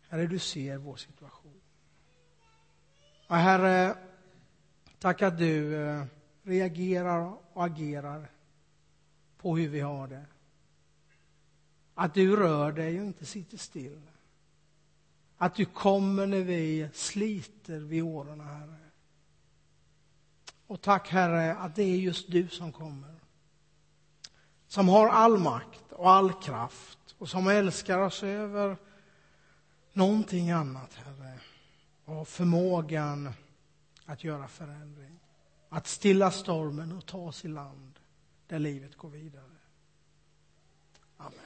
Herre, 0.09 0.27
du 0.27 0.39
ser 0.39 0.77
vår 0.77 0.95
situation. 0.95 1.61
Och 3.27 3.35
Herre, 3.35 3.97
tack 4.99 5.21
att 5.21 5.37
du 5.37 5.75
eh, 5.75 6.05
reagerar 6.43 7.37
och 7.53 7.65
agerar 7.65 8.29
på 9.37 9.57
hur 9.57 9.69
vi 9.69 9.79
har 9.79 10.07
det. 10.07 10.25
Att 11.93 12.13
du 12.13 12.35
rör 12.35 12.71
dig 12.71 12.99
och 12.99 13.05
inte 13.05 13.25
sitter 13.25 13.57
still. 13.57 14.01
Att 15.37 15.55
du 15.55 15.65
kommer 15.65 16.27
när 16.27 16.41
vi 16.41 16.89
sliter 16.93 17.79
vid 17.79 18.03
åren, 18.03 18.39
Herre. 18.39 18.77
Och 20.67 20.81
tack, 20.81 21.09
Herre, 21.09 21.55
att 21.55 21.75
det 21.75 21.83
är 21.83 21.97
just 21.97 22.31
du 22.31 22.47
som 22.47 22.71
kommer. 22.71 23.15
Som 24.67 24.89
har 24.89 25.09
all 25.09 25.37
makt 25.37 25.91
och 25.91 26.09
all 26.09 26.33
kraft 26.33 27.15
och 27.17 27.29
som 27.29 27.47
älskar 27.47 27.99
oss 27.99 28.23
över 28.23 28.77
någonting 29.93 30.51
annat, 30.51 30.93
Herre. 30.93 31.39
Och 32.05 32.27
förmågan 32.27 33.33
att 34.05 34.23
göra 34.23 34.47
förändring. 34.47 35.19
Att 35.69 35.87
stilla 35.87 36.31
stormen 36.31 36.91
och 36.91 37.05
ta 37.05 37.17
oss 37.17 37.45
i 37.45 37.47
land 37.47 37.99
där 38.47 38.59
livet 38.59 38.97
går 38.97 39.09
vidare. 39.09 39.43
Amen. 41.17 41.44